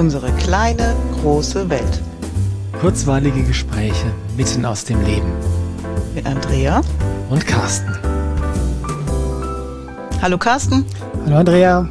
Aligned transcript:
Unsere 0.00 0.32
kleine, 0.32 0.96
große 1.20 1.68
Welt. 1.68 2.00
Kurzweilige 2.80 3.42
Gespräche 3.42 4.06
mitten 4.34 4.64
aus 4.64 4.86
dem 4.86 5.04
Leben. 5.04 5.30
Mit 6.14 6.24
Andrea 6.24 6.80
und 7.28 7.46
Carsten. 7.46 7.94
Hallo 10.22 10.38
Carsten. 10.38 10.86
Hallo 11.26 11.36
Andrea. 11.36 11.86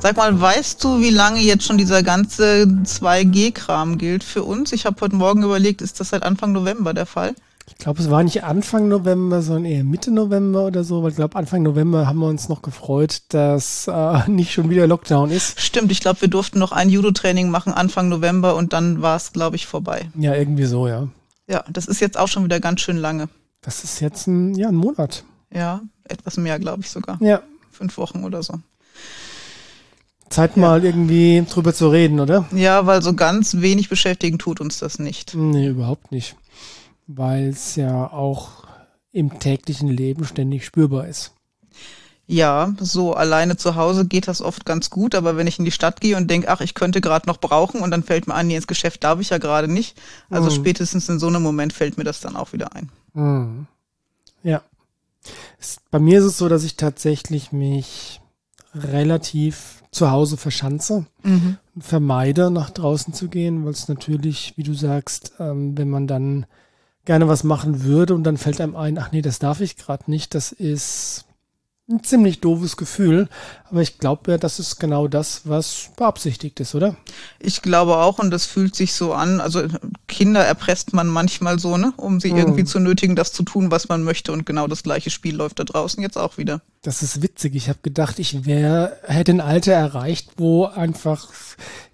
Sag 0.00 0.16
mal, 0.16 0.40
weißt 0.40 0.82
du, 0.82 0.98
wie 0.98 1.10
lange 1.10 1.38
jetzt 1.38 1.64
schon 1.64 1.78
dieser 1.78 2.02
ganze 2.02 2.64
2G-Kram 2.64 3.96
gilt 3.96 4.24
für 4.24 4.42
uns? 4.42 4.72
Ich 4.72 4.84
habe 4.84 5.00
heute 5.00 5.14
Morgen 5.14 5.44
überlegt, 5.44 5.82
ist 5.82 6.00
das 6.00 6.08
seit 6.08 6.24
Anfang 6.24 6.50
November 6.50 6.92
der 6.94 7.06
Fall? 7.06 7.32
Ich 7.82 7.84
glaube, 7.84 8.00
es 8.00 8.10
war 8.10 8.22
nicht 8.22 8.44
Anfang 8.44 8.86
November, 8.86 9.42
sondern 9.42 9.64
eher 9.64 9.82
Mitte 9.82 10.12
November 10.12 10.66
oder 10.66 10.84
so, 10.84 11.02
weil 11.02 11.10
ich 11.10 11.16
glaube, 11.16 11.34
Anfang 11.34 11.64
November 11.64 12.06
haben 12.06 12.20
wir 12.20 12.28
uns 12.28 12.48
noch 12.48 12.62
gefreut, 12.62 13.22
dass 13.30 13.88
äh, 13.88 14.30
nicht 14.30 14.52
schon 14.52 14.70
wieder 14.70 14.86
Lockdown 14.86 15.32
ist. 15.32 15.60
Stimmt, 15.60 15.90
ich 15.90 15.98
glaube, 15.98 16.20
wir 16.20 16.28
durften 16.28 16.60
noch 16.60 16.70
ein 16.70 16.88
Judo-Training 16.88 17.48
machen 17.50 17.72
Anfang 17.72 18.08
November 18.08 18.54
und 18.54 18.72
dann 18.72 19.02
war 19.02 19.16
es, 19.16 19.32
glaube 19.32 19.56
ich, 19.56 19.66
vorbei. 19.66 20.08
Ja, 20.14 20.32
irgendwie 20.36 20.66
so, 20.66 20.86
ja. 20.86 21.08
Ja, 21.48 21.64
das 21.72 21.86
ist 21.86 22.00
jetzt 22.00 22.16
auch 22.16 22.28
schon 22.28 22.44
wieder 22.44 22.60
ganz 22.60 22.82
schön 22.82 22.98
lange. 22.98 23.28
Das 23.62 23.82
ist 23.82 23.98
jetzt 23.98 24.28
ein, 24.28 24.54
ja, 24.54 24.68
ein 24.68 24.76
Monat. 24.76 25.24
Ja, 25.52 25.80
etwas 26.04 26.36
mehr, 26.36 26.60
glaube 26.60 26.82
ich 26.82 26.90
sogar. 26.90 27.18
Ja. 27.20 27.42
Fünf 27.72 27.96
Wochen 27.98 28.22
oder 28.22 28.44
so. 28.44 28.60
Zeit 30.30 30.56
mal 30.56 30.84
irgendwie 30.84 31.44
drüber 31.50 31.74
zu 31.74 31.88
reden, 31.88 32.20
oder? 32.20 32.46
Ja, 32.52 32.86
weil 32.86 33.02
so 33.02 33.14
ganz 33.14 33.56
wenig 33.56 33.88
beschäftigen 33.88 34.38
tut 34.38 34.60
uns 34.60 34.78
das 34.78 35.00
nicht. 35.00 35.34
Nee, 35.34 35.66
überhaupt 35.66 36.12
nicht 36.12 36.36
weil 37.06 37.48
es 37.48 37.76
ja 37.76 38.12
auch 38.12 38.64
im 39.12 39.38
täglichen 39.38 39.88
Leben 39.88 40.24
ständig 40.24 40.64
spürbar 40.64 41.06
ist. 41.06 41.32
Ja, 42.26 42.72
so 42.78 43.14
alleine 43.14 43.56
zu 43.56 43.74
Hause 43.74 44.06
geht 44.06 44.28
das 44.28 44.40
oft 44.40 44.64
ganz 44.64 44.90
gut, 44.90 45.14
aber 45.14 45.36
wenn 45.36 45.46
ich 45.46 45.58
in 45.58 45.64
die 45.64 45.70
Stadt 45.70 46.00
gehe 46.00 46.16
und 46.16 46.30
denke, 46.30 46.48
ach, 46.48 46.60
ich 46.60 46.74
könnte 46.74 47.00
gerade 47.00 47.28
noch 47.28 47.38
brauchen 47.38 47.80
und 47.80 47.90
dann 47.90 48.04
fällt 48.04 48.26
mir 48.26 48.34
ein, 48.34 48.46
nee, 48.46 48.56
ins 48.56 48.66
Geschäft 48.66 49.04
darf 49.04 49.20
ich 49.20 49.30
ja 49.30 49.38
gerade 49.38 49.68
nicht. 49.68 50.00
Also 50.30 50.48
mhm. 50.48 50.54
spätestens 50.54 51.08
in 51.08 51.18
so 51.18 51.26
einem 51.26 51.42
Moment 51.42 51.72
fällt 51.72 51.98
mir 51.98 52.04
das 52.04 52.20
dann 52.20 52.36
auch 52.36 52.52
wieder 52.52 52.74
ein. 52.74 52.90
Mhm. 53.12 53.66
Ja. 54.42 54.62
Bei 55.90 55.98
mir 55.98 56.20
ist 56.20 56.24
es 56.24 56.38
so, 56.38 56.48
dass 56.48 56.64
ich 56.64 56.76
tatsächlich 56.76 57.52
mich 57.52 58.20
relativ 58.74 59.82
zu 59.90 60.10
Hause 60.10 60.36
verschanze, 60.36 61.04
mhm. 61.22 61.58
vermeide, 61.78 62.50
nach 62.50 62.70
draußen 62.70 63.12
zu 63.12 63.28
gehen, 63.28 63.64
weil 63.64 63.72
es 63.72 63.88
natürlich, 63.88 64.54
wie 64.56 64.62
du 64.62 64.72
sagst, 64.72 65.34
ähm, 65.38 65.76
wenn 65.76 65.90
man 65.90 66.06
dann 66.06 66.46
gerne 67.04 67.28
was 67.28 67.44
machen 67.44 67.82
würde 67.82 68.14
und 68.14 68.24
dann 68.24 68.36
fällt 68.36 68.60
einem 68.60 68.76
ein, 68.76 68.98
ach 68.98 69.12
nee, 69.12 69.22
das 69.22 69.38
darf 69.38 69.60
ich 69.60 69.76
gerade 69.76 70.10
nicht. 70.10 70.34
Das 70.34 70.52
ist 70.52 71.24
ein 71.88 72.04
ziemlich 72.04 72.40
doofes 72.40 72.76
Gefühl, 72.76 73.28
aber 73.68 73.82
ich 73.82 73.98
glaube 73.98 74.30
ja, 74.30 74.38
das 74.38 74.60
ist 74.60 74.78
genau 74.78 75.08
das, 75.08 75.42
was 75.44 75.90
beabsichtigt 75.96 76.60
ist, 76.60 76.76
oder? 76.76 76.96
Ich 77.40 77.60
glaube 77.60 77.96
auch 77.96 78.20
und 78.20 78.30
das 78.30 78.46
fühlt 78.46 78.76
sich 78.76 78.92
so 78.92 79.12
an. 79.12 79.40
Also 79.40 79.62
Kinder 80.06 80.44
erpresst 80.44 80.92
man 80.92 81.08
manchmal 81.08 81.58
so, 81.58 81.76
ne, 81.76 81.92
um 81.96 82.20
sie 82.20 82.32
mhm. 82.32 82.38
irgendwie 82.38 82.64
zu 82.64 82.78
nötigen, 82.78 83.16
das 83.16 83.32
zu 83.32 83.42
tun, 83.42 83.72
was 83.72 83.88
man 83.88 84.04
möchte 84.04 84.32
und 84.32 84.46
genau 84.46 84.68
das 84.68 84.84
gleiche 84.84 85.10
Spiel 85.10 85.34
läuft 85.34 85.58
da 85.58 85.64
draußen 85.64 86.00
jetzt 86.02 86.16
auch 86.16 86.38
wieder. 86.38 86.62
Das 86.82 87.02
ist 87.02 87.20
witzig. 87.20 87.56
Ich 87.56 87.68
habe 87.68 87.80
gedacht, 87.82 88.20
ich 88.20 88.46
wäre 88.46 88.96
hätte 89.02 89.32
ein 89.32 89.40
Alter 89.40 89.72
erreicht, 89.72 90.30
wo 90.36 90.66
einfach 90.66 91.28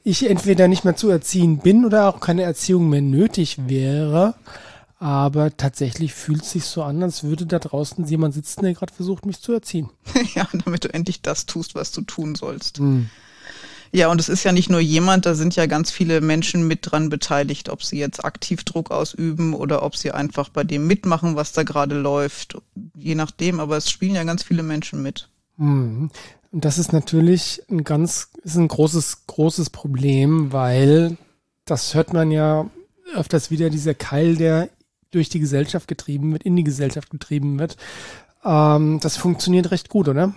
ich 0.04 0.28
entweder 0.28 0.68
nicht 0.68 0.84
mehr 0.84 0.96
zu 0.96 1.08
erziehen 1.08 1.58
bin 1.58 1.86
oder 1.86 2.08
auch 2.08 2.20
keine 2.20 2.42
Erziehung 2.42 2.90
mehr 2.90 3.02
nötig 3.02 3.68
wäre 3.68 4.34
aber 4.98 5.56
tatsächlich 5.56 6.12
fühlt 6.12 6.42
es 6.42 6.50
sich 6.50 6.64
so 6.64 6.82
an, 6.82 7.02
als 7.02 7.22
würde 7.22 7.46
da 7.46 7.58
draußen 7.58 8.04
jemand 8.06 8.34
sitzen, 8.34 8.62
der 8.62 8.74
gerade 8.74 8.92
versucht, 8.92 9.26
mich 9.26 9.40
zu 9.40 9.52
erziehen. 9.52 9.90
ja, 10.34 10.48
damit 10.64 10.84
du 10.84 10.92
endlich 10.92 11.22
das 11.22 11.46
tust, 11.46 11.74
was 11.74 11.92
du 11.92 12.02
tun 12.02 12.34
sollst. 12.34 12.80
Mhm. 12.80 13.08
Ja, 13.90 14.10
und 14.10 14.20
es 14.20 14.28
ist 14.28 14.44
ja 14.44 14.52
nicht 14.52 14.68
nur 14.68 14.80
jemand, 14.80 15.24
da 15.24 15.34
sind 15.34 15.56
ja 15.56 15.66
ganz 15.66 15.90
viele 15.90 16.20
Menschen 16.20 16.66
mit 16.66 16.80
dran 16.82 17.08
beteiligt, 17.08 17.70
ob 17.70 17.82
sie 17.82 17.98
jetzt 17.98 18.22
aktiv 18.22 18.64
Druck 18.64 18.90
ausüben 18.90 19.54
oder 19.54 19.82
ob 19.82 19.96
sie 19.96 20.10
einfach 20.10 20.50
bei 20.50 20.62
dem 20.62 20.86
mitmachen, 20.86 21.36
was 21.36 21.52
da 21.52 21.62
gerade 21.62 21.98
läuft. 21.98 22.58
Je 22.94 23.14
nachdem, 23.14 23.60
aber 23.60 23.78
es 23.78 23.90
spielen 23.90 24.14
ja 24.14 24.24
ganz 24.24 24.42
viele 24.42 24.62
Menschen 24.62 25.00
mit. 25.00 25.30
Mhm. 25.56 26.10
Und 26.50 26.64
das 26.64 26.78
ist 26.78 26.92
natürlich 26.92 27.62
ein 27.70 27.84
ganz, 27.84 28.30
ist 28.42 28.56
ein 28.56 28.68
großes, 28.68 29.26
großes 29.26 29.70
Problem, 29.70 30.52
weil 30.52 31.16
das 31.64 31.94
hört 31.94 32.12
man 32.12 32.30
ja 32.30 32.68
öfters 33.14 33.50
wieder, 33.50 33.70
dieser 33.70 33.94
Keil, 33.94 34.36
der 34.36 34.68
durch 35.10 35.28
die 35.28 35.40
Gesellschaft 35.40 35.88
getrieben 35.88 36.32
wird, 36.32 36.42
in 36.42 36.56
die 36.56 36.64
Gesellschaft 36.64 37.10
getrieben 37.10 37.58
wird. 37.58 37.76
Ähm, 38.44 39.00
das 39.00 39.16
funktioniert 39.16 39.70
recht 39.70 39.88
gut, 39.88 40.08
oder? 40.08 40.34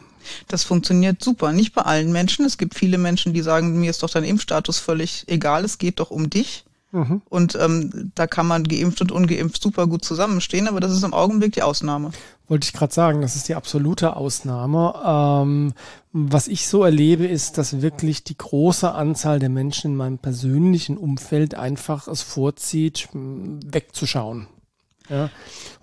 Das 0.48 0.64
funktioniert 0.64 1.24
super. 1.24 1.52
Nicht 1.52 1.74
bei 1.74 1.82
allen 1.82 2.12
Menschen. 2.12 2.46
Es 2.46 2.58
gibt 2.58 2.76
viele 2.76 2.98
Menschen, 2.98 3.34
die 3.34 3.42
sagen, 3.42 3.80
mir 3.80 3.90
ist 3.90 4.04
doch 4.04 4.10
dein 4.10 4.24
Impfstatus 4.24 4.80
völlig 4.80 5.26
egal, 5.28 5.66
es 5.66 5.78
geht 5.78 6.00
doch 6.00 6.12
um 6.12 6.30
dich. 6.30 6.66
Mhm. 6.92 7.22
Und 7.30 7.56
ähm, 7.56 8.12
da 8.16 8.28
kann 8.28 8.46
man 8.46 8.66
geimpft 8.66 9.00
und 9.02 9.12
ungeimpft 9.12 9.62
super 9.62 9.88
gut 9.88 10.04
zusammenstehen, 10.04 10.68
aber 10.68 10.82
das 10.82 10.92
ist 10.92 11.04
im 11.04 11.14
Augenblick 11.14 11.54
die 11.54 11.62
Ausnahme. 11.62 12.12
Wollte 12.50 12.66
ich 12.66 12.74
gerade 12.74 12.94
sagen, 12.94 13.22
das 13.22 13.38
ist 13.38 13.48
die 13.48 13.56
absolute 13.56 14.18
Ausnahme. 14.18 14.94
Ähm, 15.06 15.74
was 16.12 16.50
ich 16.50 16.68
so 16.68 16.84
erlebe, 16.84 17.26
ist, 17.26 17.58
dass 17.58 17.82
wirklich 17.82 18.26
die 18.26 18.38
große 18.38 18.92
Anzahl 18.92 19.40
der 19.40 19.48
Menschen 19.48 19.92
in 19.92 19.98
meinem 19.98 20.18
persönlichen 20.18 20.98
Umfeld 20.98 21.56
einfach 21.56 22.10
es 22.10 22.22
vorzieht, 22.22 23.08
wegzuschauen. 23.14 24.48
Ja. 25.12 25.30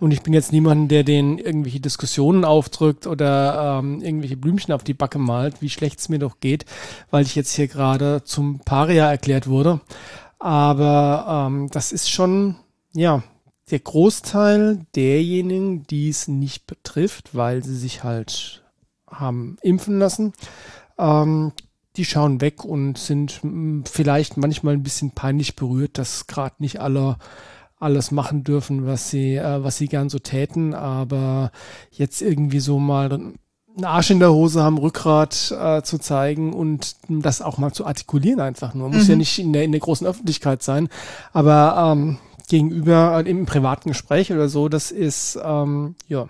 Und 0.00 0.12
ich 0.12 0.22
bin 0.22 0.32
jetzt 0.32 0.52
niemand, 0.52 0.90
der 0.90 1.04
den 1.04 1.38
irgendwelche 1.38 1.80
Diskussionen 1.80 2.44
aufdrückt 2.44 3.06
oder 3.06 3.78
ähm, 3.78 4.00
irgendwelche 4.00 4.36
Blümchen 4.36 4.72
auf 4.72 4.84
die 4.84 4.94
Backe 4.94 5.18
malt, 5.18 5.60
wie 5.60 5.68
schlecht 5.68 5.98
es 5.98 6.08
mir 6.08 6.18
doch 6.18 6.40
geht, 6.40 6.64
weil 7.10 7.24
ich 7.24 7.34
jetzt 7.34 7.54
hier 7.54 7.68
gerade 7.68 8.24
zum 8.24 8.60
Paria 8.60 9.10
erklärt 9.10 9.46
wurde. 9.46 9.80
Aber 10.38 11.48
ähm, 11.48 11.68
das 11.70 11.92
ist 11.92 12.10
schon, 12.10 12.56
ja, 12.94 13.22
der 13.70 13.80
Großteil 13.80 14.86
derjenigen, 14.94 15.86
die 15.86 16.08
es 16.08 16.26
nicht 16.26 16.66
betrifft, 16.66 17.34
weil 17.34 17.62
sie 17.62 17.76
sich 17.76 18.02
halt 18.02 18.62
haben 19.06 19.58
impfen 19.62 19.98
lassen, 19.98 20.32
ähm, 20.98 21.52
die 21.96 22.04
schauen 22.04 22.40
weg 22.40 22.64
und 22.64 22.96
sind 22.96 23.42
hm, 23.42 23.84
vielleicht 23.84 24.36
manchmal 24.36 24.74
ein 24.74 24.82
bisschen 24.82 25.10
peinlich 25.10 25.56
berührt, 25.56 25.98
dass 25.98 26.28
gerade 26.28 26.54
nicht 26.60 26.80
alle 26.80 27.16
alles 27.80 28.10
machen 28.10 28.44
dürfen, 28.44 28.86
was 28.86 29.10
sie, 29.10 29.36
äh, 29.36 29.62
was 29.62 29.76
sie 29.76 29.86
gern 29.86 30.08
so 30.08 30.18
täten, 30.18 30.74
aber 30.74 31.52
jetzt 31.90 32.22
irgendwie 32.22 32.60
so 32.60 32.78
mal 32.78 33.12
einen 33.12 33.84
Arsch 33.84 34.10
in 34.10 34.18
der 34.18 34.32
Hose 34.32 34.62
haben, 34.62 34.78
Rückgrat 34.78 35.54
äh, 35.58 35.82
zu 35.82 35.98
zeigen 35.98 36.52
und 36.52 36.96
das 37.08 37.42
auch 37.42 37.58
mal 37.58 37.72
zu 37.72 37.86
artikulieren 37.86 38.40
einfach 38.40 38.74
nur. 38.74 38.88
Muss 38.88 39.04
mhm. 39.04 39.10
ja 39.10 39.16
nicht 39.16 39.38
in 39.38 39.52
der, 39.52 39.64
in 39.64 39.72
der 39.72 39.80
großen 39.80 40.06
Öffentlichkeit 40.06 40.62
sein, 40.62 40.88
aber 41.32 41.92
ähm, 41.92 42.18
gegenüber 42.48 43.22
äh, 43.24 43.30
im 43.30 43.46
privaten 43.46 43.90
Gespräch 43.90 44.32
oder 44.32 44.48
so, 44.48 44.68
das 44.68 44.90
ist, 44.90 45.38
ähm, 45.42 45.94
ja, 46.08 46.26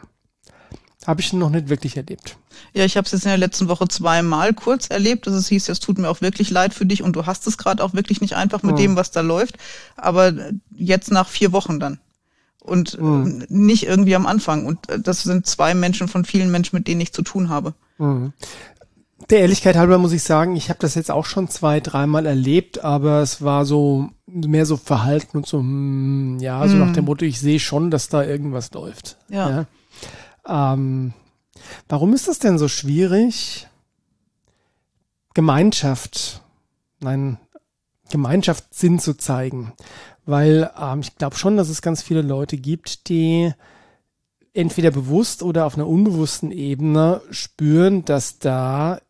habe 1.06 1.20
ich 1.20 1.32
noch 1.32 1.50
nicht 1.50 1.70
wirklich 1.70 1.96
erlebt. 1.96 2.36
Ja, 2.74 2.84
ich 2.84 2.96
habe 2.96 3.06
es 3.06 3.12
jetzt 3.12 3.24
in 3.24 3.30
der 3.30 3.38
letzten 3.38 3.68
Woche 3.68 3.88
zweimal 3.88 4.54
kurz 4.54 4.88
erlebt. 4.88 5.26
Also 5.26 5.38
es 5.38 5.48
hieß, 5.48 5.68
es 5.68 5.80
tut 5.80 5.98
mir 5.98 6.08
auch 6.08 6.20
wirklich 6.20 6.50
leid 6.50 6.74
für 6.74 6.86
dich 6.86 7.02
und 7.02 7.14
du 7.16 7.26
hast 7.26 7.46
es 7.46 7.58
gerade 7.58 7.82
auch 7.82 7.94
wirklich 7.94 8.20
nicht 8.20 8.36
einfach 8.36 8.62
mit 8.62 8.76
mhm. 8.76 8.80
dem, 8.80 8.96
was 8.96 9.10
da 9.10 9.20
läuft. 9.20 9.56
Aber 9.96 10.32
jetzt 10.70 11.10
nach 11.10 11.28
vier 11.28 11.52
Wochen 11.52 11.80
dann. 11.80 11.98
Und 12.62 13.00
mhm. 13.00 13.44
nicht 13.48 13.86
irgendwie 13.86 14.14
am 14.14 14.26
Anfang. 14.26 14.66
Und 14.66 14.88
äh, 14.88 15.00
das 15.00 15.22
sind 15.22 15.46
zwei 15.46 15.74
Menschen 15.74 16.08
von 16.08 16.24
vielen 16.24 16.50
Menschen, 16.50 16.76
mit 16.76 16.86
denen 16.86 17.00
ich 17.00 17.12
zu 17.12 17.22
tun 17.22 17.48
habe. 17.48 17.74
Mhm. 17.98 18.32
Der 19.30 19.40
Ehrlichkeit 19.40 19.76
halber 19.76 19.98
muss 19.98 20.12
ich 20.12 20.22
sagen, 20.22 20.56
ich 20.56 20.70
habe 20.70 20.78
das 20.80 20.94
jetzt 20.94 21.10
auch 21.10 21.26
schon 21.26 21.48
zwei, 21.48 21.80
dreimal 21.80 22.24
erlebt, 22.24 22.84
aber 22.84 23.20
es 23.20 23.42
war 23.42 23.66
so 23.66 24.10
mehr 24.26 24.64
so 24.64 24.76
Verhalten 24.76 25.38
und 25.38 25.46
so, 25.46 25.58
hm, 25.58 26.38
ja, 26.40 26.66
so 26.68 26.76
nach 26.76 26.88
mhm. 26.88 26.94
dem 26.94 27.04
Motto, 27.06 27.24
ich 27.24 27.40
sehe 27.40 27.58
schon, 27.58 27.90
dass 27.90 28.08
da 28.08 28.22
irgendwas 28.22 28.72
läuft. 28.72 29.16
Ja. 29.28 29.66
ja. 30.46 30.72
Ähm, 30.74 31.12
warum 31.88 32.14
ist 32.14 32.28
das 32.28 32.38
denn 32.38 32.58
so 32.58 32.68
schwierig, 32.68 33.68
Gemeinschaft, 35.34 36.42
nein, 37.00 37.38
Gemeinschaftssinn 38.10 38.98
zu 38.98 39.14
zeigen? 39.14 39.72
Weil 40.26 40.70
ähm, 40.78 41.00
ich 41.00 41.16
glaube 41.16 41.36
schon, 41.36 41.56
dass 41.56 41.68
es 41.68 41.82
ganz 41.82 42.02
viele 42.02 42.22
Leute 42.22 42.56
gibt, 42.56 43.08
die 43.08 43.52
entweder 44.52 44.90
bewusst 44.90 45.42
oder 45.42 45.66
auf 45.66 45.74
einer 45.74 45.86
unbewussten 45.86 46.50
Ebene 46.50 47.22
spüren, 47.30 48.04
dass 48.04 48.38
da 48.38 49.00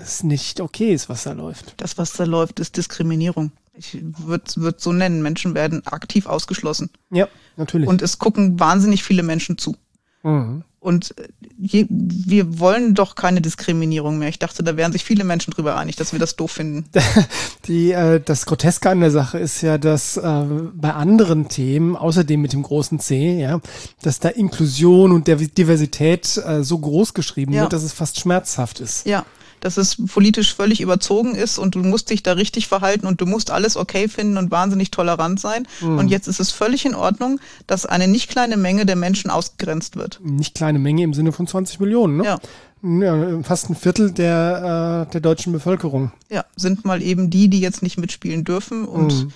es 0.00 0.24
nicht 0.24 0.60
okay 0.60 0.92
ist, 0.92 1.08
was 1.08 1.22
da 1.22 1.32
läuft. 1.32 1.74
Das, 1.80 1.98
was 1.98 2.12
da 2.12 2.24
läuft, 2.24 2.58
ist 2.58 2.76
Diskriminierung. 2.76 3.52
Ich 3.74 3.98
würde 4.02 4.44
es 4.46 4.82
so 4.82 4.92
nennen. 4.92 5.22
Menschen 5.22 5.54
werden 5.54 5.86
aktiv 5.86 6.26
ausgeschlossen. 6.26 6.90
Ja, 7.10 7.28
natürlich. 7.56 7.88
Und 7.88 8.02
es 8.02 8.18
gucken 8.18 8.60
wahnsinnig 8.60 9.02
viele 9.02 9.22
Menschen 9.22 9.56
zu. 9.56 9.76
Mhm. 10.22 10.64
Und 10.82 11.16
äh, 11.16 11.28
je, 11.58 11.86
wir 11.88 12.58
wollen 12.58 12.94
doch 12.94 13.14
keine 13.14 13.40
Diskriminierung 13.40 14.18
mehr. 14.18 14.28
Ich 14.28 14.40
dachte, 14.40 14.64
da 14.64 14.76
wären 14.76 14.90
sich 14.90 15.04
viele 15.04 15.22
Menschen 15.22 15.52
drüber 15.52 15.76
einig, 15.76 15.94
dass 15.94 16.12
wir 16.12 16.18
das 16.18 16.34
doof 16.34 16.50
finden. 16.50 16.86
Die, 17.68 17.92
äh, 17.92 18.20
das 18.20 18.46
Groteske 18.46 18.90
an 18.90 18.98
der 18.98 19.12
Sache 19.12 19.38
ist 19.38 19.62
ja, 19.62 19.78
dass 19.78 20.16
äh, 20.16 20.44
bei 20.74 20.92
anderen 20.92 21.48
Themen, 21.48 21.94
außerdem 21.94 22.40
mit 22.40 22.52
dem 22.52 22.64
großen 22.64 22.98
C, 22.98 23.40
ja, 23.40 23.60
dass 24.02 24.18
da 24.18 24.28
Inklusion 24.28 25.12
und 25.12 25.28
der 25.28 25.36
Diversität 25.36 26.36
äh, 26.44 26.64
so 26.64 26.78
groß 26.78 27.14
geschrieben 27.14 27.52
ja. 27.52 27.62
wird, 27.62 27.72
dass 27.72 27.84
es 27.84 27.92
fast 27.92 28.18
schmerzhaft 28.18 28.80
ist. 28.80 29.06
Ja. 29.06 29.24
Dass 29.62 29.76
es 29.76 29.96
politisch 30.08 30.54
völlig 30.54 30.80
überzogen 30.80 31.34
ist 31.36 31.56
und 31.56 31.76
du 31.76 31.78
musst 31.78 32.10
dich 32.10 32.22
da 32.22 32.32
richtig 32.32 32.66
verhalten 32.66 33.06
und 33.06 33.20
du 33.20 33.26
musst 33.26 33.50
alles 33.50 33.76
okay 33.76 34.08
finden 34.08 34.36
und 34.36 34.50
wahnsinnig 34.50 34.90
tolerant 34.90 35.38
sein. 35.40 35.68
Mhm. 35.80 35.98
Und 35.98 36.08
jetzt 36.08 36.26
ist 36.26 36.40
es 36.40 36.50
völlig 36.50 36.84
in 36.84 36.96
Ordnung, 36.96 37.40
dass 37.68 37.86
eine 37.86 38.08
nicht 38.08 38.28
kleine 38.28 38.56
Menge 38.56 38.84
der 38.84 38.96
Menschen 38.96 39.30
ausgegrenzt 39.30 39.96
wird. 39.96 40.20
Nicht 40.22 40.56
kleine 40.56 40.80
Menge 40.80 41.04
im 41.04 41.14
Sinne 41.14 41.30
von 41.32 41.46
20 41.46 41.78
Millionen, 41.80 42.18
ne? 42.18 42.24
Ja. 42.24 42.38
Ja, 42.84 43.42
fast 43.44 43.70
ein 43.70 43.76
Viertel 43.76 44.10
der, 44.10 45.06
äh, 45.06 45.12
der 45.12 45.20
deutschen 45.20 45.52
Bevölkerung. 45.52 46.10
Ja, 46.28 46.44
sind 46.56 46.84
mal 46.84 47.00
eben 47.00 47.30
die, 47.30 47.48
die 47.48 47.60
jetzt 47.60 47.80
nicht 47.80 47.96
mitspielen 47.96 48.42
dürfen 48.42 48.84
und 48.84 49.26
mhm. 49.26 49.32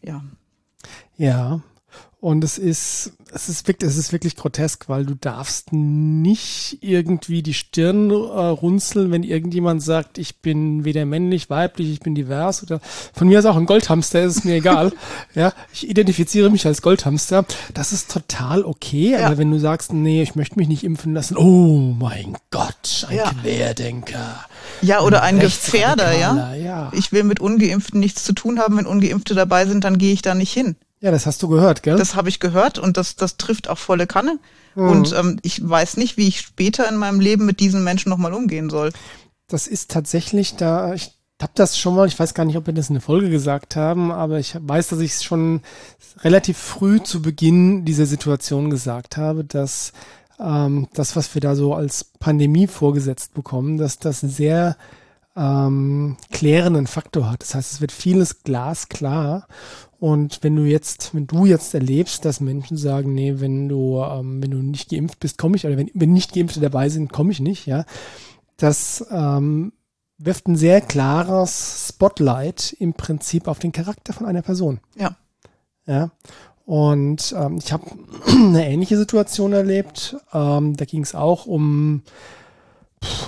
ja. 0.00 0.24
Ja, 1.18 1.60
und 2.18 2.42
es 2.42 2.56
ist, 2.56 3.12
es 3.32 3.48
ist 3.48 3.68
wirklich, 3.68 3.88
es 3.88 3.96
ist 3.96 4.10
wirklich 4.10 4.36
grotesk, 4.36 4.88
weil 4.88 5.04
du 5.04 5.14
darfst 5.14 5.72
nicht 5.72 6.78
irgendwie 6.80 7.42
die 7.42 7.54
Stirn 7.54 8.10
äh, 8.10 8.14
runzeln, 8.14 9.12
wenn 9.12 9.22
irgendjemand 9.22 9.82
sagt, 9.82 10.16
ich 10.16 10.38
bin 10.38 10.84
weder 10.84 11.04
männlich, 11.04 11.50
weiblich, 11.50 11.92
ich 11.92 12.00
bin 12.00 12.14
divers 12.14 12.62
oder 12.62 12.80
von 13.12 13.28
mir 13.28 13.38
ist 13.38 13.44
auch 13.44 13.56
ein 13.56 13.66
Goldhamster, 13.66 14.24
ist 14.24 14.44
mir 14.44 14.56
egal. 14.56 14.92
ja, 15.36 15.52
ich 15.72 15.88
identifiziere 15.88 16.50
mich 16.50 16.66
als 16.66 16.80
Goldhamster. 16.80 17.44
Das 17.74 17.92
ist 17.92 18.10
total 18.10 18.64
okay. 18.64 19.12
Ja. 19.12 19.26
Aber 19.26 19.38
wenn 19.38 19.50
du 19.50 19.60
sagst, 19.60 19.92
nee, 19.92 20.22
ich 20.22 20.34
möchte 20.34 20.58
mich 20.58 20.68
nicht 20.68 20.84
impfen 20.84 21.12
lassen, 21.12 21.36
oh 21.36 21.94
mein 21.96 22.36
Gott, 22.50 23.06
ein 23.08 23.16
ja. 23.18 23.30
Querdenker. 23.42 24.46
Ja, 24.80 25.02
oder 25.02 25.22
ein, 25.22 25.36
ein 25.36 25.40
Gefährder, 25.42 26.16
ja? 26.18 26.54
ja. 26.54 26.90
Ich 26.92 27.12
will 27.12 27.24
mit 27.24 27.40
Ungeimpften 27.40 28.00
nichts 28.00 28.24
zu 28.24 28.32
tun 28.32 28.58
haben. 28.58 28.78
Wenn 28.78 28.86
Ungeimpfte 28.86 29.34
dabei 29.34 29.66
sind, 29.66 29.84
dann 29.84 29.98
gehe 29.98 30.12
ich 30.12 30.22
da 30.22 30.34
nicht 30.34 30.52
hin. 30.52 30.76
Ja, 31.00 31.10
das 31.10 31.26
hast 31.26 31.42
du 31.42 31.48
gehört, 31.48 31.82
gell? 31.82 31.96
Das 31.96 32.14
habe 32.14 32.28
ich 32.28 32.40
gehört 32.40 32.78
und 32.78 32.96
das, 32.96 33.16
das 33.16 33.36
trifft 33.36 33.68
auch 33.68 33.78
volle 33.78 34.06
Kanne. 34.06 34.38
Mhm. 34.74 34.88
Und 34.88 35.12
ähm, 35.12 35.38
ich 35.42 35.66
weiß 35.66 35.98
nicht, 35.98 36.16
wie 36.16 36.28
ich 36.28 36.40
später 36.40 36.88
in 36.88 36.96
meinem 36.96 37.20
Leben 37.20 37.44
mit 37.44 37.60
diesen 37.60 37.84
Menschen 37.84 38.08
nochmal 38.08 38.32
umgehen 38.32 38.70
soll. 38.70 38.92
Das 39.46 39.66
ist 39.66 39.90
tatsächlich 39.90 40.56
da, 40.56 40.94
ich 40.94 41.12
habe 41.40 41.52
das 41.54 41.78
schon 41.78 41.94
mal, 41.94 42.08
ich 42.08 42.18
weiß 42.18 42.32
gar 42.32 42.44
nicht, 42.44 42.56
ob 42.56 42.66
wir 42.66 42.74
das 42.74 42.88
in 42.88 42.94
der 42.94 43.02
Folge 43.02 43.28
gesagt 43.28 43.76
haben, 43.76 44.10
aber 44.10 44.38
ich 44.38 44.56
weiß, 44.58 44.88
dass 44.88 45.00
ich 45.00 45.12
es 45.12 45.24
schon 45.24 45.60
relativ 46.20 46.56
früh 46.56 47.02
zu 47.02 47.20
Beginn 47.20 47.84
dieser 47.84 48.06
Situation 48.06 48.70
gesagt 48.70 49.18
habe, 49.18 49.44
dass 49.44 49.92
ähm, 50.40 50.88
das, 50.94 51.14
was 51.14 51.34
wir 51.34 51.40
da 51.40 51.54
so 51.54 51.74
als 51.74 52.04
Pandemie 52.18 52.66
vorgesetzt 52.66 53.34
bekommen, 53.34 53.76
dass 53.76 53.98
das 53.98 54.20
sehr 54.20 54.76
ähm, 55.36 56.16
klärenden 56.30 56.86
Faktor 56.86 57.30
hat. 57.30 57.42
Das 57.42 57.54
heißt, 57.54 57.72
es 57.72 57.80
wird 57.80 57.92
vieles 57.92 58.42
glasklar 58.42 59.46
und 59.98 60.42
wenn 60.42 60.56
du 60.56 60.64
jetzt, 60.64 61.14
wenn 61.14 61.26
du 61.26 61.46
jetzt 61.46 61.74
erlebst, 61.74 62.24
dass 62.24 62.40
Menschen 62.40 62.76
sagen, 62.76 63.14
nee, 63.14 63.34
wenn 63.38 63.68
du, 63.68 64.02
ähm, 64.02 64.42
wenn 64.42 64.50
du 64.50 64.58
nicht 64.58 64.90
geimpft 64.90 65.20
bist, 65.20 65.38
komme 65.38 65.56
ich, 65.56 65.66
oder 65.66 65.76
wenn, 65.76 65.90
wenn 65.94 66.12
nicht 66.12 66.34
Geimpfte 66.34 66.60
dabei 66.60 66.88
sind, 66.88 67.12
komme 67.12 67.32
ich 67.32 67.40
nicht, 67.40 67.66
ja, 67.66 67.84
das 68.56 69.06
ähm, 69.10 69.72
wirft 70.18 70.48
ein 70.48 70.56
sehr 70.56 70.80
klares 70.80 71.88
Spotlight 71.88 72.74
im 72.78 72.94
Prinzip 72.94 73.48
auf 73.48 73.58
den 73.58 73.72
Charakter 73.72 74.12
von 74.12 74.26
einer 74.26 74.42
Person. 74.42 74.80
Ja. 74.96 75.16
Ja. 75.86 76.10
Und 76.64 77.34
ähm, 77.38 77.58
ich 77.58 77.72
habe 77.72 77.84
eine 78.26 78.68
ähnliche 78.68 78.96
Situation 78.96 79.52
erlebt. 79.52 80.16
Ähm, 80.32 80.76
da 80.76 80.84
ging 80.84 81.02
es 81.02 81.14
auch 81.14 81.46
um 81.46 82.02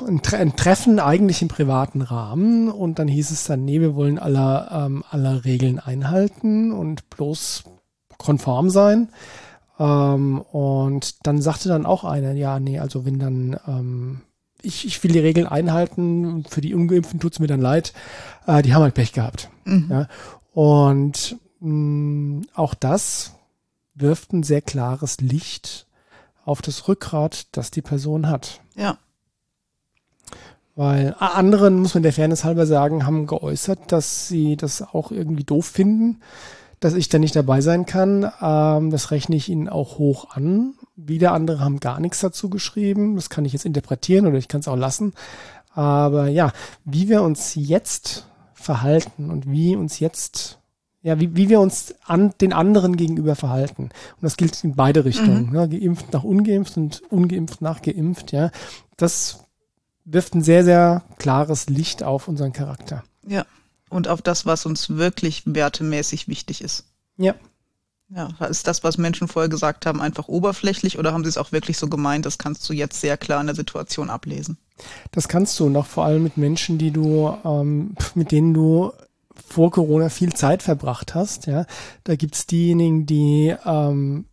ein, 0.07 0.21
ein, 0.33 0.57
Treffen 0.57 0.99
eigentlich 0.99 1.43
im 1.43 1.49
privaten 1.49 2.03
Rahmen 2.03 2.71
und 2.71 2.99
dann 2.99 3.09
hieß 3.09 3.31
es 3.31 3.45
dann, 3.45 3.65
nee, 3.65 3.81
wir 3.81 3.95
wollen 3.95 4.19
aller, 4.19 4.87
ähm, 4.87 5.05
aller 5.11 5.45
Regeln 5.45 5.79
einhalten 5.79 6.73
und 6.73 7.11
bloß 7.11 7.65
konform 8.17 8.71
sein. 8.71 9.09
Ähm, 9.79 10.41
und 10.41 11.27
dann 11.27 11.41
sagte 11.41 11.69
dann 11.69 11.87
auch 11.87 12.05
einer, 12.05 12.33
ja, 12.33 12.59
nee, 12.59 12.79
also 12.79 13.05
wenn 13.05 13.19
dann, 13.19 13.59
ähm, 13.67 14.21
ich, 14.63 14.87
ich 14.87 15.03
will 15.05 15.13
die 15.13 15.21
Regeln 15.21 15.47
einhalten, 15.47 16.45
für 16.49 16.61
die 16.61 16.75
Ungeimpften 16.75 17.21
tut's 17.21 17.39
mir 17.39 17.47
dann 17.47 17.61
leid, 17.61 17.93
äh, 18.47 18.63
die 18.63 18.75
haben 18.75 18.83
halt 18.83 18.95
Pech 18.95 19.13
gehabt. 19.13 19.51
Mhm. 19.65 19.87
Ja? 19.91 20.09
Und 20.53 21.37
mh, 21.61 21.71
mm, 21.71 22.43
auch 22.55 22.75
das 22.75 23.35
wirft 23.95 24.33
ein 24.33 24.43
sehr 24.43 24.63
klares 24.63 25.21
Licht 25.21 25.87
auf 26.45 26.63
das 26.63 26.89
Rückgrat, 26.89 27.47
das 27.53 27.71
die 27.71 27.83
Person 27.83 28.29
hat. 28.29 28.61
Ja. 28.75 28.99
Weil 30.79 31.17
andere, 31.19 31.71
muss 31.71 31.95
man 31.95 32.05
der 32.05 32.13
Fairness 32.13 32.45
halber 32.45 32.65
sagen, 32.65 33.05
haben 33.05 33.27
geäußert, 33.27 33.91
dass 33.91 34.29
sie 34.29 34.57
das 34.57 34.81
auch 34.81 35.11
irgendwie 35.11 35.43
doof 35.43 35.67
finden, 35.67 36.21
dass 36.79 36.95
ich 36.95 37.09
da 37.09 37.19
nicht 37.19 37.35
dabei 37.35 37.63
sein 37.63 37.85
kann. 37.85 38.31
Ähm, 38.41 38.91
das 38.91 39.11
rechne 39.11 39.35
ich 39.35 39.49
ihnen 39.49 39.69
auch 39.69 39.99
hoch 39.99 40.31
an. 40.31 40.75
Wieder 40.95 41.33
andere 41.33 41.59
haben 41.59 41.81
gar 41.81 41.99
nichts 41.99 42.21
dazu 42.21 42.49
geschrieben. 42.49 43.17
Das 43.17 43.29
kann 43.29 43.45
ich 43.45 43.55
jetzt 43.55 43.67
interpretieren 43.67 44.29
oder 44.29 44.39
ich 44.39 44.47
kann 44.47 44.61
es 44.61 44.69
auch 44.69 44.77
lassen. 44.77 45.15
Aber 45.75 46.29
ja, 46.29 46.53
wie 46.85 47.09
wir 47.09 47.23
uns 47.23 47.57
jetzt 47.57 48.29
verhalten 48.55 49.33
und 49.33 49.51
wie 49.51 49.75
uns 49.75 49.99
jetzt, 49.99 50.61
ja, 51.03 51.19
wie, 51.19 51.35
wie 51.35 51.49
wir 51.49 51.59
uns 51.59 51.97
an 52.05 52.35
den 52.41 52.53
anderen 52.53 52.97
gegenüber 52.97 53.35
verhalten. 53.35 53.83
Und 53.83 54.23
das 54.23 54.37
gilt 54.37 54.63
in 54.63 54.77
beide 54.77 55.05
Richtungen. 55.05 55.47
Mhm. 55.47 55.53
Ne? 55.55 55.69
Geimpft 55.69 56.13
nach 56.13 56.23
ungeimpft 56.23 56.77
und 56.77 57.03
ungeimpft 57.11 57.63
nach 57.63 57.83
geimpft, 57.83 58.31
ja. 58.31 58.53
Das 58.97 59.48
wirft 60.11 60.35
ein 60.35 60.43
sehr, 60.43 60.65
sehr 60.65 61.03
klares 61.19 61.69
Licht 61.69 62.03
auf 62.03 62.29
unseren 62.29 62.53
Charakter. 62.53 63.05
Ja. 63.27 63.45
Und 63.91 64.09
auf 64.09 64.23
das, 64.23 64.47
was 64.47 64.67
uns 64.67 64.91
wirklich 64.91 65.43
wertemäßig 65.47 66.29
wichtig 66.29 66.63
ist. 66.63 66.85
Ja. 67.17 67.35
Ja, 68.11 68.29
ist 68.47 68.67
das, 68.67 68.83
was 68.85 68.97
Menschen 68.97 69.29
vorher 69.29 69.51
gesagt 69.51 69.85
haben, 69.85 70.01
einfach 70.01 70.29
oberflächlich 70.29 70.99
oder 70.99 71.13
haben 71.13 71.25
sie 71.25 71.29
es 71.29 71.37
auch 71.37 71.53
wirklich 71.53 71.77
so 71.77 71.89
gemeint? 71.89 72.25
Das 72.25 72.39
kannst 72.39 72.67
du 72.69 72.73
jetzt 72.73 73.03
sehr 73.03 73.19
klar 73.19 73.39
in 73.43 73.49
der 73.49 73.57
Situation 73.57 74.09
ablesen. 74.09 74.57
Das 75.13 75.29
kannst 75.29 75.61
du 75.61 75.69
noch 75.69 75.85
vor 75.85 76.07
allem 76.07 76.23
mit 76.23 76.39
Menschen, 76.39 76.79
die 76.79 76.91
du, 76.91 77.37
ähm, 77.45 77.95
mit 78.15 78.33
denen 78.33 78.55
du 78.55 78.93
vor 79.35 79.71
Corona 79.71 80.09
viel 80.09 80.33
Zeit 80.33 80.63
verbracht 80.63 81.15
hast. 81.15 81.47
Ja, 81.47 81.67
da 82.05 82.17
gibt's 82.17 82.47
diejenigen, 82.47 83.05
die 83.05 83.55
ähm, 83.67 84.25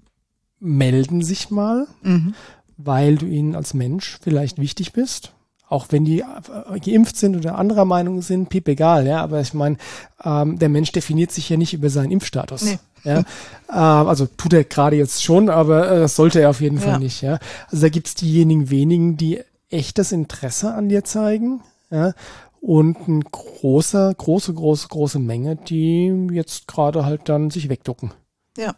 melden 0.61 1.21
sich 1.21 1.49
mal, 1.49 1.87
mhm. 2.01 2.33
weil 2.77 3.17
du 3.17 3.25
ihnen 3.25 3.55
als 3.55 3.73
Mensch 3.73 4.19
vielleicht 4.21 4.57
wichtig 4.57 4.93
bist 4.93 5.34
auch 5.67 5.87
wenn 5.89 6.05
die 6.05 6.21
äh, 6.21 6.79
geimpft 6.79 7.17
sind 7.17 7.35
oder 7.35 7.57
anderer 7.57 7.85
Meinung 7.85 8.21
sind, 8.21 8.49
piep 8.49 8.67
egal, 8.67 9.07
ja, 9.07 9.21
aber 9.21 9.41
ich 9.41 9.53
meine, 9.53 9.77
ähm, 10.23 10.59
der 10.59 10.69
Mensch 10.69 10.91
definiert 10.91 11.31
sich 11.31 11.49
ja 11.49 11.57
nicht 11.57 11.73
über 11.73 11.89
seinen 11.89 12.11
Impfstatus. 12.11 12.63
Nee. 12.63 12.79
Ja, 13.03 13.19
ähm, 13.19 14.07
also 14.07 14.25
tut 14.25 14.53
er 14.53 14.63
gerade 14.63 14.95
jetzt 14.95 15.23
schon, 15.23 15.49
aber 15.49 15.91
äh, 15.91 15.99
das 15.99 16.15
sollte 16.15 16.41
er 16.41 16.49
auf 16.49 16.61
jeden 16.61 16.79
Fall 16.79 16.93
ja. 16.93 16.99
nicht, 16.99 17.21
ja. 17.21 17.39
Also 17.69 17.81
da 17.81 17.89
gibt's 17.89 18.15
diejenigen 18.15 18.69
wenigen, 18.69 19.17
die 19.17 19.41
echtes 19.69 20.11
Interesse 20.11 20.73
an 20.73 20.89
dir 20.89 21.03
zeigen, 21.03 21.61
ja, 21.91 22.13
und 22.61 22.97
eine 23.07 23.19
große, 23.19 24.15
große, 24.17 24.53
große, 24.53 24.87
große 24.87 25.19
Menge, 25.19 25.55
die 25.55 26.29
jetzt 26.31 26.67
gerade 26.67 27.05
halt 27.05 27.29
dann 27.29 27.51
sich 27.51 27.69
wegducken. 27.69 28.11
Ja. 28.57 28.75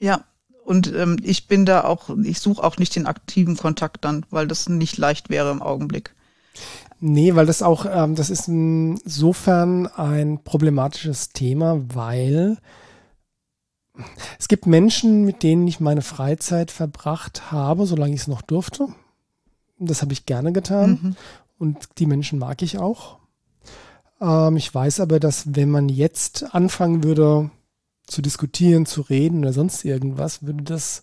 Ja, 0.00 0.24
und 0.64 0.92
ähm, 0.94 1.16
ich 1.22 1.48
bin 1.48 1.66
da 1.66 1.84
auch, 1.84 2.10
ich 2.22 2.40
suche 2.40 2.62
auch 2.62 2.78
nicht 2.78 2.94
den 2.96 3.06
aktiven 3.06 3.56
Kontakt 3.56 4.04
dann, 4.04 4.24
weil 4.30 4.46
das 4.46 4.68
nicht 4.68 4.96
leicht 4.96 5.28
wäre 5.30 5.50
im 5.50 5.62
Augenblick. 5.62 6.14
Nee, 7.00 7.34
weil 7.34 7.46
das 7.46 7.62
auch, 7.62 7.86
ähm, 7.90 8.14
das 8.14 8.30
ist 8.30 8.46
insofern 8.46 9.86
ein 9.88 10.44
problematisches 10.44 11.30
Thema, 11.30 11.80
weil 11.94 12.58
es 14.38 14.48
gibt 14.48 14.66
Menschen, 14.66 15.24
mit 15.24 15.42
denen 15.42 15.66
ich 15.66 15.80
meine 15.80 16.02
Freizeit 16.02 16.70
verbracht 16.70 17.50
habe, 17.50 17.86
solange 17.86 18.14
ich 18.14 18.22
es 18.22 18.28
noch 18.28 18.42
durfte. 18.42 18.88
Das 19.78 20.00
habe 20.00 20.12
ich 20.12 20.26
gerne 20.26 20.52
getan. 20.52 20.98
Mhm. 21.02 21.16
Und 21.58 21.88
die 21.98 22.06
Menschen 22.06 22.38
mag 22.38 22.62
ich 22.62 22.78
auch. 22.78 23.18
Ähm, 24.20 24.56
ich 24.56 24.72
weiß 24.72 25.00
aber, 25.00 25.20
dass 25.20 25.54
wenn 25.54 25.70
man 25.70 25.88
jetzt 25.88 26.54
anfangen 26.54 27.04
würde, 27.04 27.50
zu 28.12 28.22
diskutieren, 28.22 28.86
zu 28.86 29.00
reden 29.00 29.40
oder 29.40 29.52
sonst 29.52 29.84
irgendwas, 29.84 30.42
würde 30.42 30.62
das, 30.62 31.02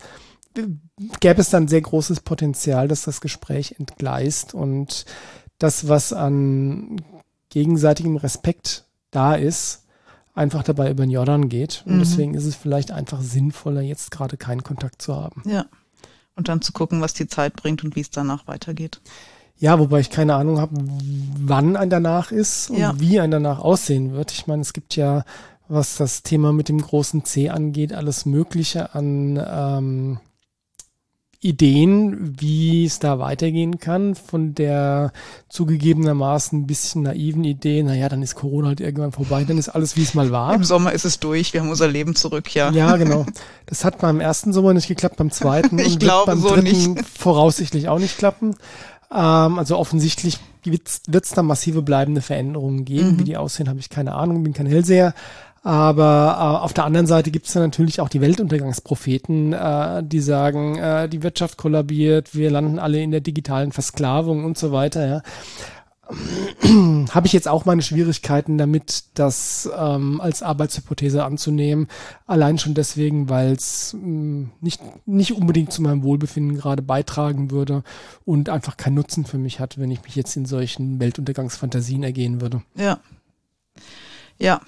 gäbe 1.20 1.42
es 1.42 1.50
dann 1.50 1.68
sehr 1.68 1.82
großes 1.82 2.22
Potenzial, 2.22 2.88
dass 2.88 3.04
das 3.04 3.22
Gespräch 3.22 3.76
entgleist 3.80 4.54
und 4.54 5.06
das, 5.58 5.88
was 5.88 6.14
an 6.14 7.02
gegenseitigem 7.50 8.16
Respekt 8.16 8.86
da 9.12 9.36
ist, 9.36 9.86
einfach 10.34 10.64
dabei 10.64 10.90
über 10.90 11.06
den 11.06 11.12
Jordan 11.12 11.50
geht. 11.50 11.84
Und 11.86 11.96
mhm. 11.96 12.00
deswegen 12.00 12.34
ist 12.34 12.46
es 12.46 12.56
vielleicht 12.56 12.92
einfach 12.92 13.22
sinnvoller, 13.22 13.82
jetzt 13.82 14.12
gerade 14.12 14.38
keinen 14.38 14.64
Kontakt 14.64 15.02
zu 15.02 15.16
haben. 15.16 15.44
Ja. 15.46 15.66
Und 16.36 16.48
dann 16.48 16.62
zu 16.62 16.72
gucken, 16.72 17.02
was 17.02 17.14
die 17.14 17.28
Zeit 17.28 17.56
bringt 17.56 17.84
und 17.84 17.96
wie 17.96 18.02
es 18.02 18.12
danach 18.12 18.48
weitergeht. 18.48 19.02
Ja, 19.58 19.78
wobei 19.78 20.00
ich 20.00 20.10
keine 20.10 20.36
Ahnung 20.36 20.60
habe, 20.60 20.74
wann 21.38 21.76
ein 21.76 21.90
danach 21.90 22.32
ist 22.32 22.70
und 22.70 22.78
ja. 22.78 22.98
wie 22.98 23.20
ein 23.20 23.30
danach 23.30 23.60
aussehen 23.60 24.14
wird. 24.14 24.32
Ich 24.32 24.48
meine, 24.48 24.62
es 24.62 24.72
gibt 24.72 24.96
ja 24.96 25.26
was 25.70 25.96
das 25.98 26.24
Thema 26.24 26.52
mit 26.52 26.68
dem 26.68 26.82
großen 26.82 27.24
C 27.24 27.50
angeht, 27.50 27.94
alles 27.94 28.26
Mögliche 28.26 28.94
an 28.96 29.40
ähm, 29.48 30.20
Ideen, 31.42 32.36
wie 32.42 32.84
es 32.84 33.00
da 33.00 33.20
weitergehen 33.20 33.80
kann, 33.80 34.16
von 34.16 34.56
der 34.56 35.14
zugegebenermaßen 35.48 36.60
ein 36.60 36.68
bisschen 36.68 37.04
naiven 37.04 37.46
Idee, 37.46 37.82
naja, 37.82 38.10
dann 38.10 38.22
ist 38.22 38.36
Corona 38.36 38.68
halt 38.70 38.82
irgendwann 38.82 39.14
vorbei, 39.14 39.46
dann 39.46 39.58
ist 39.58 39.70
alles, 39.70 39.96
wie 39.96 40.02
es 40.02 40.14
mal 40.14 40.32
war. 40.32 40.54
Im 40.54 40.66
Sommer 40.66 40.92
ist 40.92 41.06
es 41.06 41.20
durch, 41.20 41.54
wir 41.54 41.62
haben 41.62 41.70
unser 41.70 41.88
Leben 41.88 42.14
zurück, 42.14 42.54
ja. 42.54 42.72
Ja, 42.72 42.98
genau. 42.98 43.26
Das 43.68 43.86
hat 43.86 44.00
beim 44.00 44.20
ersten 44.20 44.52
Sommer 44.52 44.74
nicht 44.74 44.90
geklappt, 44.90 45.16
beim 45.16 45.32
zweiten 45.32 45.80
ich 45.80 45.94
und 45.94 46.00
glaube 46.00 46.32
beim 46.32 46.42
so 46.42 46.50
dritten 46.50 46.94
nicht. 46.96 47.08
voraussichtlich 47.08 47.88
auch 47.88 48.00
nicht 48.00 48.18
klappen. 48.18 48.56
Ähm, 49.10 49.60
also 49.60 49.78
offensichtlich 49.78 50.40
wird 50.64 50.88
es 50.88 51.30
da 51.32 51.42
massive 51.42 51.82
bleibende 51.82 52.22
Veränderungen 52.22 52.84
geben. 52.84 53.14
Mhm. 53.14 53.20
Wie 53.20 53.24
die 53.24 53.38
aussehen, 53.38 53.70
habe 53.70 53.80
ich 53.80 53.90
keine 53.90 54.14
Ahnung, 54.14 54.44
bin 54.44 54.54
kein 54.54 54.66
Hellseher. 54.66 55.14
Aber 55.64 56.38
äh, 56.40 56.64
auf 56.64 56.74
der 56.74 56.86
anderen 56.86 57.08
Seite 57.08 57.32
gibt 57.32 57.48
es 57.48 57.54
dann 57.54 57.64
natürlich 57.64 58.00
auch 58.02 58.10
die 58.10 58.22
Weltuntergangspropheten, 58.22 59.54
äh, 59.54 60.04
die 60.04 60.22
sagen, 60.22 60.78
äh, 60.78 61.10
die 61.10 61.24
Wirtschaft 61.24 61.58
kollabiert, 61.58 62.34
wir 62.36 62.50
landen 62.50 62.80
alle 62.80 63.02
in 63.02 63.12
der 63.12 63.22
digitalen 63.22 63.72
Versklavung 63.72 64.46
und 64.46 64.58
so 64.58 64.72
weiter. 64.72 65.08
Ja. 65.08 65.22
habe 67.12 67.28
ich 67.28 67.34
jetzt 67.34 67.48
auch 67.48 67.66
meine 67.66 67.82
Schwierigkeiten 67.82 68.58
damit, 68.58 69.04
das 69.14 69.70
ähm, 69.78 70.20
als 70.22 70.42
Arbeitshypothese 70.42 71.24
anzunehmen. 71.24 71.88
Allein 72.26 72.58
schon 72.58 72.74
deswegen, 72.74 73.30
weil 73.30 73.52
es 73.52 73.94
ähm, 73.94 74.50
nicht, 74.60 74.82
nicht 75.06 75.34
unbedingt 75.34 75.72
zu 75.72 75.82
meinem 75.82 76.04
Wohlbefinden 76.04 76.58
gerade 76.58 76.82
beitragen 76.82 77.52
würde 77.52 77.84
und 78.26 78.50
einfach 78.50 78.76
keinen 78.76 78.96
Nutzen 78.96 79.26
für 79.26 79.38
mich 79.38 79.60
hat, 79.60 79.78
wenn 79.78 79.92
ich 79.92 80.02
mich 80.04 80.16
jetzt 80.16 80.36
in 80.36 80.46
solchen 80.46 81.00
Weltuntergangsfantasien 81.00 82.02
ergehen 82.04 82.42
würde. 82.42 82.64
Ja. 82.76 83.00
Ja. 84.40 84.62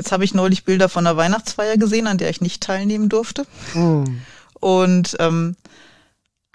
Jetzt 0.00 0.12
habe 0.12 0.24
ich 0.24 0.32
neulich 0.32 0.64
Bilder 0.64 0.88
von 0.88 1.06
einer 1.06 1.18
Weihnachtsfeier 1.18 1.76
gesehen, 1.76 2.06
an 2.06 2.16
der 2.16 2.30
ich 2.30 2.40
nicht 2.40 2.62
teilnehmen 2.62 3.10
durfte. 3.10 3.44
Mhm. 3.74 4.22
Und 4.58 5.14
ähm, 5.20 5.56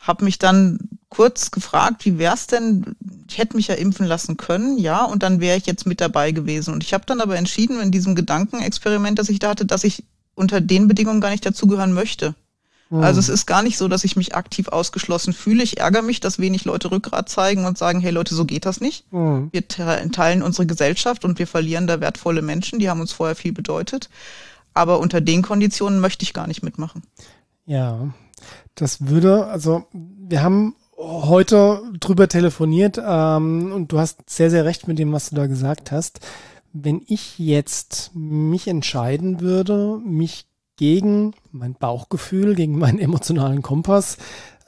habe 0.02 0.26
mich 0.26 0.40
dann 0.40 0.80
kurz 1.10 1.52
gefragt, 1.52 2.06
wie 2.06 2.18
wär's 2.18 2.48
denn, 2.48 2.96
ich 3.30 3.38
hätte 3.38 3.56
mich 3.56 3.68
ja 3.68 3.76
impfen 3.76 4.08
lassen 4.08 4.36
können, 4.36 4.80
ja, 4.80 5.04
und 5.04 5.22
dann 5.22 5.42
wäre 5.42 5.60
ich 5.60 5.68
jetzt 5.68 5.86
mit 5.86 6.02
dabei 6.02 6.32
gewesen. 6.32 6.74
Und 6.74 6.84
ich 6.84 6.96
habe 6.96 7.06
dann 7.06 7.22
aber 7.22 7.38
entschieden, 7.38 7.80
in 7.80 7.92
diesem 7.92 8.16
Gedankenexperiment, 8.16 9.20
das 9.20 9.30
ich 9.30 9.38
da 9.38 9.50
hatte, 9.50 9.68
dass 9.68 9.84
ich 9.84 10.06
unter 10.34 10.60
den 10.60 10.88
Bedingungen 10.88 11.22
gar 11.22 11.30
nicht 11.30 11.46
dazugehören 11.46 11.94
möchte. 11.94 12.34
Mhm. 12.90 13.04
Also 13.04 13.20
es 13.20 13.30
ist 13.30 13.46
gar 13.46 13.64
nicht 13.64 13.78
so, 13.78 13.88
dass 13.88 14.04
ich 14.04 14.16
mich 14.16 14.36
aktiv 14.36 14.68
ausgeschlossen 14.68 15.34
fühle. 15.34 15.64
Ich 15.64 15.80
ärgere 15.80 16.02
mich, 16.02 16.20
dass 16.20 16.40
wenig 16.40 16.66
Leute 16.66 16.92
Rückgrat 16.92 17.30
zeigen 17.30 17.66
und 17.66 17.78
sagen, 17.78 18.00
hey 18.00 18.12
Leute, 18.12 18.36
so 18.36 18.46
geht 18.46 18.66
das 18.66 18.82
nicht. 18.82 19.12
Mhm. 19.12 19.50
Wir 19.52 19.68
teilen 19.68 20.44
unsere 20.44 20.66
Gesellschaft 20.66 21.26
und 21.26 21.40
wir 21.40 21.48
verlieren 21.48 21.88
da 21.88 22.00
wertvolle 22.00 22.42
Menschen, 22.42 22.80
die 22.80 22.90
haben 22.90 23.02
uns 23.02 23.12
vorher 23.12 23.36
viel 23.36 23.54
bedeutet. 23.54 24.10
Aber 24.74 25.00
unter 25.00 25.22
den 25.22 25.42
Konditionen 25.42 26.00
möchte 26.00 26.24
ich 26.24 26.34
gar 26.34 26.48
nicht 26.48 26.62
mitmachen. 26.62 27.04
Ja, 27.66 28.10
das 28.76 29.08
würde, 29.08 29.46
also 29.46 29.86
wir 29.92 30.44
haben 30.44 30.76
heute 30.98 31.82
drüber 32.00 32.28
telefoniert 32.28 33.02
ähm, 33.04 33.72
und 33.74 33.92
du 33.92 34.00
hast 34.00 34.30
sehr, 34.30 34.50
sehr 34.50 34.66
recht 34.66 34.88
mit 34.88 35.00
dem, 35.00 35.12
was 35.12 35.30
du 35.30 35.36
da 35.36 35.48
gesagt 35.48 35.92
hast. 35.92 36.20
Wenn 36.74 37.02
ich 37.08 37.40
jetzt 37.40 38.12
mich 38.14 38.68
entscheiden 38.68 39.40
würde, 39.40 40.00
mich 40.06 40.46
gegen 40.78 41.34
mein 41.52 41.74
Bauchgefühl, 41.74 42.56
gegen 42.56 42.78
meinen 42.78 43.00
emotionalen 43.00 43.62
Kompass, 43.62 44.18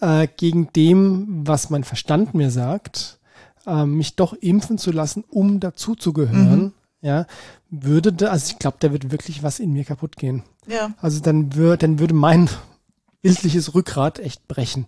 äh, 0.01 0.27
gegen 0.37 0.71
dem, 0.73 1.47
was 1.47 1.69
mein 1.69 1.83
Verstand 1.83 2.33
mir 2.33 2.51
sagt, 2.51 3.19
äh, 3.65 3.85
mich 3.85 4.15
doch 4.15 4.33
impfen 4.33 4.77
zu 4.77 4.91
lassen, 4.91 5.23
um 5.29 5.59
dazuzugehören, 5.59 6.63
mhm. 6.63 6.73
ja, 7.01 7.25
würde 7.69 8.13
da, 8.13 8.27
also 8.27 8.51
ich 8.51 8.59
glaube, 8.59 8.77
da 8.79 8.91
wird 8.91 9.11
wirklich 9.11 9.43
was 9.43 9.59
in 9.59 9.73
mir 9.73 9.83
kaputt 9.83 10.15
gehen. 10.15 10.43
Ja. 10.67 10.91
Also 11.01 11.19
dann 11.19 11.55
würde, 11.55 11.79
dann 11.79 11.99
würde 11.99 12.13
mein 12.13 12.49
bildliches 13.21 13.75
Rückgrat 13.75 14.19
echt 14.19 14.47
brechen. 14.47 14.87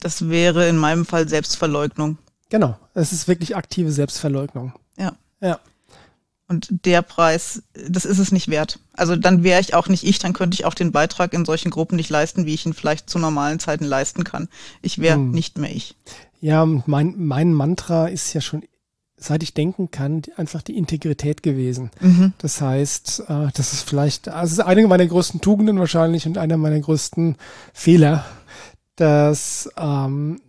Das 0.00 0.28
wäre 0.28 0.68
in 0.68 0.76
meinem 0.76 1.04
Fall 1.04 1.28
Selbstverleugnung. 1.28 2.18
Genau, 2.50 2.76
es 2.94 3.12
ist 3.12 3.28
wirklich 3.28 3.56
aktive 3.56 3.92
Selbstverleugnung. 3.92 4.72
Ja. 4.96 5.12
Ja. 5.40 5.60
Und 6.48 6.68
der 6.86 7.02
Preis, 7.02 7.62
das 7.74 8.06
ist 8.06 8.18
es 8.18 8.32
nicht 8.32 8.48
wert. 8.48 8.78
Also 8.94 9.16
dann 9.16 9.42
wäre 9.42 9.60
ich 9.60 9.74
auch 9.74 9.88
nicht 9.88 10.02
ich, 10.02 10.18
dann 10.18 10.32
könnte 10.32 10.54
ich 10.54 10.64
auch 10.64 10.72
den 10.72 10.92
Beitrag 10.92 11.34
in 11.34 11.44
solchen 11.44 11.70
Gruppen 11.70 11.96
nicht 11.96 12.08
leisten, 12.08 12.46
wie 12.46 12.54
ich 12.54 12.64
ihn 12.64 12.72
vielleicht 12.72 13.10
zu 13.10 13.18
normalen 13.18 13.58
Zeiten 13.58 13.84
leisten 13.84 14.24
kann. 14.24 14.48
Ich 14.80 14.98
wäre 14.98 15.16
hm. 15.16 15.30
nicht 15.30 15.58
mehr 15.58 15.70
ich. 15.70 15.94
Ja, 16.40 16.64
mein, 16.64 17.14
mein 17.18 17.52
Mantra 17.52 18.06
ist 18.06 18.32
ja 18.32 18.40
schon, 18.40 18.62
seit 19.18 19.42
ich 19.42 19.52
denken 19.52 19.90
kann, 19.90 20.22
einfach 20.36 20.62
die 20.62 20.76
Integrität 20.76 21.42
gewesen. 21.42 21.90
Mhm. 22.00 22.32
Das 22.38 22.60
heißt, 22.60 23.24
äh, 23.28 23.48
das 23.54 23.72
ist 23.72 23.88
vielleicht, 23.88 24.28
also 24.28 24.62
ist 24.62 24.66
eine 24.66 24.86
meiner 24.86 25.06
größten 25.06 25.40
Tugenden 25.40 25.78
wahrscheinlich 25.78 26.26
und 26.26 26.38
einer 26.38 26.56
meiner 26.56 26.80
größten 26.80 27.36
Fehler, 27.74 28.24
dass 28.96 29.68
ähm, 29.76 30.40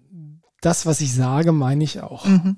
das, 0.61 0.85
was 0.85 1.01
ich 1.01 1.13
sage, 1.13 1.51
meine 1.51 1.83
ich 1.83 2.01
auch. 2.01 2.25
Mhm. 2.25 2.57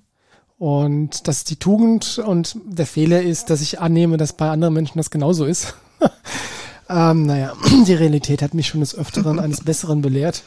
Und 0.62 1.28
dass 1.28 1.44
die 1.44 1.56
Tugend 1.56 2.20
und 2.20 2.56
der 2.66 2.86
Fehler 2.86 3.24
ist, 3.24 3.50
dass 3.50 3.62
ich 3.62 3.80
annehme, 3.80 4.18
dass 4.18 4.34
bei 4.34 4.48
anderen 4.48 4.76
Menschen 4.76 5.00
das 5.00 5.10
genauso 5.10 5.46
ist. 5.46 5.74
ähm, 6.88 7.26
naja, 7.26 7.54
die 7.88 7.96
Realität 7.96 8.44
hat 8.44 8.54
mich 8.54 8.68
schon 8.68 8.82
des 8.82 8.94
Öfteren 8.94 9.40
eines 9.40 9.62
Besseren 9.66 10.04
belehrt. 10.04 10.44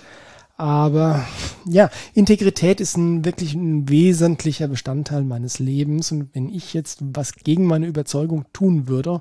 Aber 0.56 1.26
ja, 1.64 1.90
Integrität 2.12 2.80
ist 2.80 2.96
ein 2.96 3.24
wirklich 3.24 3.54
ein 3.54 3.88
wesentlicher 3.88 4.68
Bestandteil 4.68 5.24
meines 5.24 5.58
Lebens. 5.58 6.12
Und 6.12 6.32
wenn 6.32 6.48
ich 6.48 6.74
jetzt 6.74 7.00
was 7.00 7.34
gegen 7.34 7.66
meine 7.66 7.88
Überzeugung 7.88 8.44
tun 8.52 8.86
würde, 8.86 9.20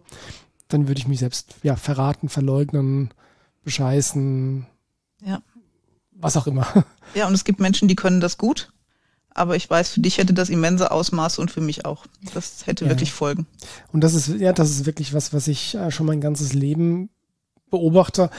dann 0.67 0.87
würde 0.87 0.99
ich 0.99 1.07
mich 1.07 1.17
selbst 1.17 1.55
ja 1.63 1.75
verraten, 1.75 2.29
verleugnen, 2.29 3.09
bescheißen. 3.63 4.67
Ja 5.25 5.41
was 6.15 6.37
auch 6.37 6.47
immer. 6.47 6.65
Ja, 7.15 7.27
und 7.27 7.33
es 7.33 7.43
gibt 7.43 7.59
Menschen, 7.59 7.87
die 7.87 7.95
können 7.95 8.21
das 8.21 8.37
gut. 8.37 8.71
Aber 9.33 9.55
ich 9.55 9.69
weiß, 9.69 9.89
für 9.89 9.99
dich 9.99 10.17
hätte 10.17 10.33
das 10.33 10.49
immense 10.49 10.91
Ausmaße 10.91 11.41
und 11.41 11.49
für 11.49 11.61
mich 11.61 11.85
auch. 11.85 12.05
Das 12.33 12.65
hätte 12.65 12.85
ja. 12.85 12.91
wirklich 12.91 13.11
Folgen. 13.11 13.47
Und 13.91 14.01
das 14.01 14.13
ist, 14.13 14.27
ja, 14.27 14.53
das 14.53 14.69
ist 14.69 14.85
wirklich 14.85 15.13
was, 15.13 15.33
was 15.33 15.47
ich 15.47 15.75
äh, 15.75 15.91
schon 15.91 16.05
mein 16.05 16.21
ganzes 16.21 16.53
Leben 16.53 17.09
beobachte. 17.69 18.29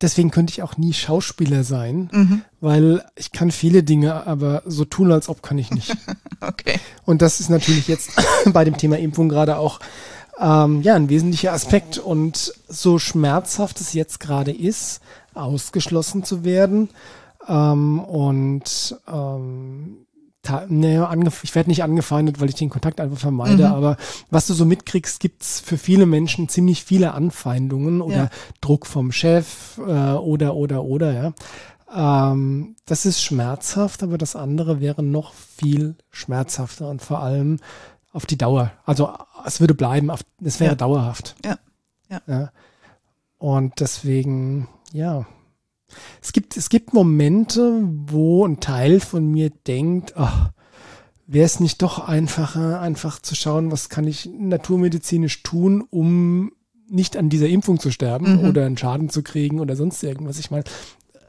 Deswegen 0.00 0.30
könnte 0.30 0.52
ich 0.52 0.62
auch 0.62 0.78
nie 0.78 0.94
Schauspieler 0.94 1.62
sein, 1.62 2.08
mhm. 2.12 2.42
weil 2.60 3.04
ich 3.16 3.32
kann 3.32 3.50
viele 3.50 3.82
Dinge, 3.82 4.26
aber 4.26 4.62
so 4.64 4.86
tun, 4.86 5.12
als 5.12 5.28
ob 5.28 5.42
kann 5.42 5.58
ich 5.58 5.70
nicht. 5.70 5.94
okay. 6.40 6.80
Und 7.04 7.20
das 7.20 7.40
ist 7.40 7.50
natürlich 7.50 7.86
jetzt 7.86 8.12
bei 8.52 8.64
dem 8.64 8.78
Thema 8.78 8.98
Impfung 8.98 9.28
gerade 9.28 9.58
auch 9.58 9.78
ähm, 10.38 10.80
ja 10.80 10.94
ein 10.94 11.10
wesentlicher 11.10 11.52
Aspekt. 11.52 11.98
Und 11.98 12.54
so 12.66 12.98
schmerzhaft 12.98 13.78
es 13.80 13.92
jetzt 13.92 14.20
gerade 14.20 14.52
ist, 14.52 15.02
ausgeschlossen 15.34 16.24
zu 16.24 16.44
werden. 16.44 16.88
Ähm, 17.46 18.00
und 18.00 18.96
ähm, 19.06 20.06
naja, 20.68 21.14
ich 21.42 21.54
werde 21.54 21.68
nicht 21.68 21.82
angefeindet, 21.82 22.40
weil 22.40 22.48
ich 22.48 22.54
den 22.54 22.70
Kontakt 22.70 23.00
einfach 23.00 23.18
vermeide, 23.18 23.68
mhm. 23.68 23.74
aber 23.74 23.96
was 24.30 24.46
du 24.46 24.54
so 24.54 24.64
mitkriegst, 24.64 25.20
gibt's 25.20 25.60
für 25.60 25.76
viele 25.76 26.06
Menschen 26.06 26.48
ziemlich 26.48 26.82
viele 26.82 27.12
Anfeindungen 27.12 28.00
oder 28.00 28.16
ja. 28.16 28.30
Druck 28.60 28.86
vom 28.86 29.12
Chef 29.12 29.78
äh, 29.78 30.12
oder 30.12 30.56
oder 30.56 30.84
oder 30.84 31.12
ja. 31.12 31.32
Ähm, 31.92 32.76
das 32.86 33.04
ist 33.04 33.22
schmerzhaft, 33.22 34.02
aber 34.02 34.16
das 34.16 34.34
andere 34.34 34.80
wäre 34.80 35.02
noch 35.02 35.34
viel 35.34 35.96
schmerzhafter 36.10 36.88
und 36.88 37.02
vor 37.02 37.20
allem 37.20 37.58
auf 38.12 38.26
die 38.26 38.38
Dauer. 38.38 38.72
Also 38.86 39.12
es 39.44 39.60
würde 39.60 39.74
bleiben, 39.74 40.10
es 40.42 40.58
wäre 40.58 40.72
ja. 40.72 40.76
dauerhaft. 40.76 41.36
Ja. 41.44 41.58
ja. 42.08 42.20
ja. 42.26 42.50
Und 43.38 43.80
deswegen 43.80 44.68
ja. 44.92 45.26
Es 46.22 46.32
gibt, 46.32 46.56
es 46.56 46.68
gibt 46.68 46.94
Momente, 46.94 47.82
wo 48.06 48.46
ein 48.46 48.60
Teil 48.60 49.00
von 49.00 49.26
mir 49.26 49.50
denkt, 49.50 50.14
ach, 50.16 50.50
wäre 51.26 51.46
es 51.46 51.60
nicht 51.60 51.80
doch 51.82 52.08
einfacher, 52.08 52.80
einfach 52.80 53.20
zu 53.20 53.34
schauen, 53.34 53.70
was 53.70 53.88
kann 53.88 54.06
ich 54.06 54.28
naturmedizinisch 54.32 55.42
tun, 55.42 55.84
um 55.88 56.52
nicht 56.88 57.16
an 57.16 57.28
dieser 57.28 57.48
Impfung 57.48 57.78
zu 57.78 57.92
sterben 57.92 58.40
mhm. 58.40 58.48
oder 58.48 58.66
einen 58.66 58.76
Schaden 58.76 59.10
zu 59.10 59.22
kriegen 59.22 59.60
oder 59.60 59.76
sonst 59.76 60.02
irgendwas. 60.02 60.40
Ich 60.40 60.50
meine, 60.50 60.64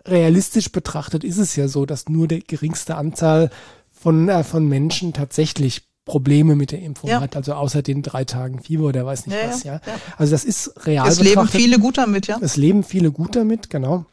realistisch 0.07 0.71
betrachtet 0.71 1.23
ist 1.23 1.37
es 1.37 1.55
ja 1.55 1.67
so, 1.67 1.85
dass 1.85 2.09
nur 2.09 2.27
der 2.27 2.39
geringste 2.39 2.95
Anzahl 2.95 3.51
von, 3.91 4.27
äh, 4.27 4.43
von 4.43 4.67
Menschen 4.67 5.13
tatsächlich 5.13 5.83
Probleme 6.05 6.55
mit 6.55 6.71
der 6.71 6.81
Impfung 6.81 7.11
ja. 7.11 7.21
hat, 7.21 7.35
also 7.35 7.53
außer 7.53 7.83
den 7.83 8.01
drei 8.01 8.25
Tagen 8.25 8.59
Fieber 8.59 8.85
oder 8.85 9.05
weiß 9.05 9.27
nicht 9.27 9.37
ja, 9.37 9.47
was, 9.47 9.63
ja. 9.63 9.73
ja. 9.75 9.81
Also 10.17 10.31
das 10.31 10.43
ist 10.43 10.85
real. 10.87 11.07
Es 11.07 11.21
leben 11.21 11.47
viele 11.47 11.77
gut 11.77 11.99
damit, 11.99 12.25
ja. 12.25 12.39
Es 12.41 12.57
leben 12.57 12.83
viele 12.83 13.11
gut 13.11 13.35
damit, 13.35 13.69
genau. 13.69 14.05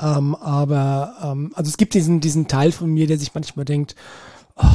Ähm, 0.00 0.34
aber 0.34 1.16
ähm, 1.22 1.52
also 1.54 1.68
es 1.68 1.76
gibt 1.76 1.94
diesen, 1.94 2.20
diesen 2.20 2.48
Teil 2.48 2.72
von 2.72 2.90
mir, 2.90 3.06
der 3.06 3.18
sich 3.18 3.34
manchmal 3.34 3.64
denkt, 3.66 3.94
oh, 4.56 4.66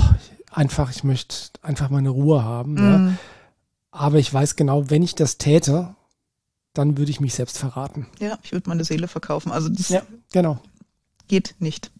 einfach, 0.51 0.91
ich 0.91 1.03
möchte 1.03 1.35
einfach 1.61 1.89
meine 1.89 2.09
Ruhe 2.09 2.43
haben. 2.43 2.73
Mhm. 2.73 3.07
Ja. 3.07 3.13
Aber 3.91 4.19
ich 4.19 4.31
weiß 4.31 4.55
genau, 4.55 4.89
wenn 4.89 5.01
ich 5.01 5.15
das 5.15 5.37
täte, 5.37 5.95
dann 6.73 6.97
würde 6.97 7.09
ich 7.09 7.21
mich 7.21 7.33
selbst 7.33 7.57
verraten. 7.57 8.07
Ja, 8.19 8.37
ich 8.43 8.51
würde 8.51 8.69
meine 8.69 8.83
Seele 8.83 9.07
verkaufen. 9.07 9.51
Also 9.51 9.69
das 9.69 9.89
ja, 9.89 10.03
genau. 10.31 10.59
geht 11.27 11.55
nicht. 11.59 11.91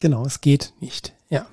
Genau, 0.00 0.24
es 0.24 0.40
geht 0.40 0.72
nicht. 0.80 1.12
Ja. 1.28 1.46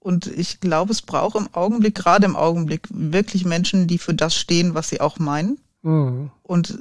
Und 0.00 0.26
ich 0.26 0.60
glaube, 0.60 0.92
es 0.92 1.02
braucht 1.02 1.36
im 1.36 1.52
Augenblick, 1.52 1.94
gerade 1.94 2.24
im 2.24 2.36
Augenblick, 2.36 2.88
wirklich 2.90 3.44
Menschen, 3.44 3.86
die 3.86 3.98
für 3.98 4.14
das 4.14 4.34
stehen, 4.34 4.74
was 4.74 4.88
sie 4.88 5.00
auch 5.00 5.18
meinen. 5.18 5.58
Mhm. 5.82 6.30
Und 6.42 6.78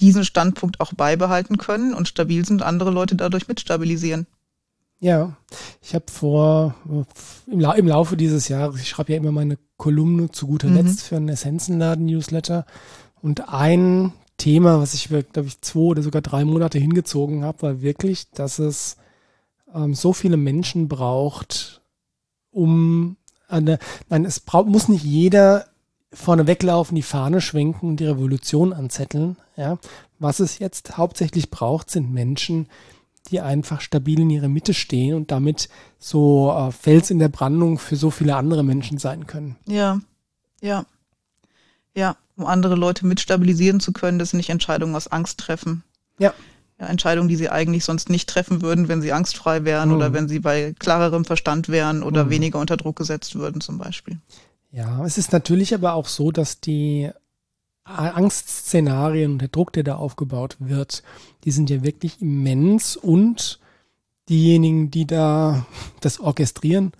diesen 0.00 0.24
Standpunkt 0.24 0.80
auch 0.80 0.92
beibehalten 0.92 1.56
können 1.58 1.94
und 1.94 2.08
stabil 2.08 2.44
sind, 2.44 2.62
andere 2.62 2.90
Leute 2.90 3.16
dadurch 3.16 3.48
mitstabilisieren. 3.48 4.26
Ja, 4.98 5.36
ich 5.82 5.94
habe 5.94 6.06
vor, 6.10 6.74
im, 7.46 7.60
La 7.60 7.72
im, 7.72 7.86
Laufe 7.86 8.16
dieses 8.16 8.48
Jahres, 8.48 8.80
ich 8.80 8.88
schreibe 8.88 9.12
ja 9.12 9.18
immer 9.18 9.32
meine 9.32 9.58
Kolumne 9.76 10.30
zu 10.30 10.46
guter 10.46 10.68
mhm. 10.68 10.76
Letzt 10.76 11.02
für 11.02 11.16
einen 11.16 11.28
Essenzenladen-Newsletter. 11.28 12.64
Und 13.20 13.48
ein 13.52 14.12
Thema, 14.38 14.80
was 14.80 14.94
ich, 14.94 15.08
glaube 15.08 15.48
ich, 15.48 15.60
zwei 15.60 15.80
oder 15.80 16.02
sogar 16.02 16.22
drei 16.22 16.44
Monate 16.44 16.78
hingezogen 16.78 17.44
habe, 17.44 17.62
war 17.62 17.80
wirklich, 17.82 18.30
dass 18.30 18.58
es 18.58 18.96
ähm, 19.74 19.94
so 19.94 20.12
viele 20.12 20.36
Menschen 20.36 20.88
braucht, 20.88 21.82
um 22.50 23.16
eine, 23.48 23.78
nein, 24.08 24.24
es 24.24 24.40
braucht, 24.40 24.68
muss 24.68 24.88
nicht 24.88 25.04
jeder 25.04 25.66
vorne 26.16 26.46
weglaufen, 26.46 26.94
die 26.94 27.02
Fahne 27.02 27.40
schwenken 27.40 27.96
die 27.96 28.06
Revolution 28.06 28.72
anzetteln. 28.72 29.36
Ja. 29.56 29.78
Was 30.18 30.40
es 30.40 30.58
jetzt 30.58 30.96
hauptsächlich 30.96 31.50
braucht, 31.50 31.90
sind 31.90 32.12
Menschen, 32.12 32.68
die 33.30 33.40
einfach 33.40 33.80
stabil 33.80 34.20
in 34.20 34.30
ihrer 34.30 34.48
Mitte 34.48 34.74
stehen 34.74 35.14
und 35.14 35.30
damit 35.30 35.68
so 35.98 36.52
äh, 36.52 36.72
Fels 36.72 37.10
in 37.10 37.18
der 37.18 37.28
Brandung 37.28 37.78
für 37.78 37.96
so 37.96 38.10
viele 38.10 38.36
andere 38.36 38.62
Menschen 38.62 38.98
sein 38.98 39.26
können. 39.26 39.56
Ja, 39.66 40.00
ja, 40.60 40.86
ja, 41.94 42.16
um 42.36 42.46
andere 42.46 42.74
Leute 42.76 43.06
mit 43.06 43.20
stabilisieren 43.20 43.80
zu 43.80 43.92
können, 43.92 44.18
dass 44.18 44.30
sie 44.30 44.36
nicht 44.36 44.50
Entscheidungen 44.50 44.94
aus 44.94 45.08
Angst 45.08 45.40
treffen. 45.40 45.82
Ja. 46.18 46.32
Ja, 46.78 46.88
Entscheidungen, 46.88 47.30
die 47.30 47.36
sie 47.36 47.48
eigentlich 47.48 47.86
sonst 47.86 48.10
nicht 48.10 48.28
treffen 48.28 48.60
würden, 48.60 48.88
wenn 48.88 49.00
sie 49.00 49.12
angstfrei 49.12 49.64
wären 49.64 49.88
mhm. 49.88 49.94
oder 49.96 50.12
wenn 50.12 50.28
sie 50.28 50.40
bei 50.40 50.74
klarerem 50.78 51.24
Verstand 51.24 51.70
wären 51.70 52.02
oder 52.02 52.26
mhm. 52.26 52.30
weniger 52.30 52.58
unter 52.58 52.76
Druck 52.76 52.96
gesetzt 52.96 53.34
würden 53.34 53.62
zum 53.62 53.78
Beispiel. 53.78 54.18
Ja, 54.76 55.06
es 55.06 55.16
ist 55.16 55.32
natürlich 55.32 55.72
aber 55.72 55.94
auch 55.94 56.06
so, 56.06 56.30
dass 56.30 56.60
die 56.60 57.10
Angstszenarien 57.84 59.32
und 59.32 59.38
der 59.38 59.48
Druck, 59.48 59.72
der 59.72 59.84
da 59.84 59.96
aufgebaut 59.96 60.58
wird, 60.58 61.02
die 61.44 61.50
sind 61.50 61.70
ja 61.70 61.82
wirklich 61.82 62.20
immens 62.20 62.94
und 62.94 63.58
diejenigen, 64.28 64.90
die 64.90 65.06
da 65.06 65.66
das 66.02 66.20
orchestrieren, 66.20 66.92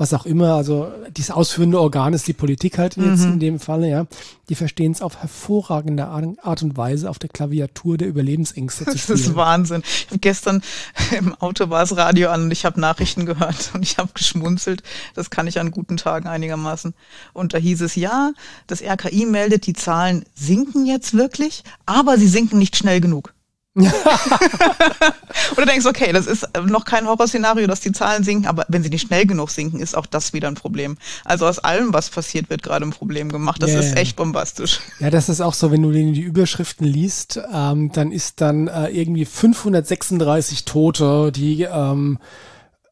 was 0.00 0.14
auch 0.14 0.24
immer, 0.24 0.54
also 0.54 0.90
dieses 1.14 1.30
ausführende 1.30 1.78
Organ 1.78 2.14
ist 2.14 2.26
die 2.26 2.32
Politik 2.32 2.78
halt 2.78 2.96
jetzt 2.96 3.26
mhm. 3.26 3.34
in 3.34 3.38
dem 3.38 3.60
Falle, 3.60 3.86
ja, 3.86 4.06
die 4.48 4.54
verstehen 4.54 4.92
es 4.92 5.02
auf 5.02 5.18
hervorragende 5.18 6.06
Art 6.06 6.62
und 6.62 6.78
Weise 6.78 7.10
auf 7.10 7.18
der 7.18 7.28
Klaviatur 7.28 7.98
der 7.98 8.08
Überlebensängste 8.08 8.86
zu 8.86 8.96
spielen. 8.96 9.00
Das 9.20 9.20
ist 9.20 9.36
Wahnsinn. 9.36 9.82
Gestern 10.22 10.62
im 11.18 11.34
Auto 11.34 11.68
war 11.68 11.80
das 11.80 11.94
Radio 11.98 12.30
an 12.30 12.44
und 12.44 12.50
ich 12.50 12.64
habe 12.64 12.80
Nachrichten 12.80 13.26
gehört 13.26 13.70
und 13.74 13.82
ich 13.82 13.98
habe 13.98 14.08
geschmunzelt. 14.14 14.82
Das 15.14 15.28
kann 15.28 15.46
ich 15.46 15.60
an 15.60 15.70
guten 15.70 15.98
Tagen 15.98 16.28
einigermaßen. 16.28 16.94
Und 17.34 17.52
da 17.52 17.58
hieß 17.58 17.82
es, 17.82 17.94
ja, 17.94 18.32
das 18.68 18.82
RKI 18.82 19.26
meldet, 19.26 19.66
die 19.66 19.74
Zahlen 19.74 20.24
sinken 20.34 20.86
jetzt 20.86 21.12
wirklich, 21.12 21.62
aber 21.84 22.16
sie 22.16 22.28
sinken 22.28 22.58
nicht 22.58 22.74
schnell 22.74 23.02
genug. 23.02 23.34
Oder 25.56 25.66
denkst, 25.66 25.86
okay, 25.86 26.12
das 26.12 26.26
ist 26.26 26.48
noch 26.66 26.84
kein 26.84 27.06
Horrorszenario, 27.06 27.68
dass 27.68 27.80
die 27.80 27.92
Zahlen 27.92 28.24
sinken, 28.24 28.48
aber 28.48 28.66
wenn 28.68 28.82
sie 28.82 28.90
nicht 28.90 29.06
schnell 29.06 29.26
genug 29.26 29.50
sinken, 29.50 29.78
ist 29.78 29.96
auch 29.96 30.06
das 30.06 30.32
wieder 30.32 30.48
ein 30.48 30.56
Problem. 30.56 30.98
Also 31.24 31.46
aus 31.46 31.60
allem, 31.60 31.92
was 31.92 32.10
passiert, 32.10 32.50
wird 32.50 32.64
gerade 32.64 32.84
ein 32.84 32.90
Problem 32.90 33.30
gemacht. 33.30 33.62
Das 33.62 33.70
yeah. 33.70 33.80
ist 33.80 33.96
echt 33.96 34.16
bombastisch. 34.16 34.80
Ja, 34.98 35.10
das 35.10 35.28
ist 35.28 35.40
auch 35.40 35.54
so, 35.54 35.70
wenn 35.70 35.82
du 35.82 35.92
die 35.92 36.20
Überschriften 36.20 36.84
liest, 36.84 37.40
ähm, 37.52 37.92
dann 37.92 38.10
ist 38.10 38.40
dann 38.40 38.66
äh, 38.66 38.88
irgendwie 38.88 39.24
536 39.24 40.64
Tote, 40.64 41.30
die 41.30 41.62
ähm, 41.62 42.18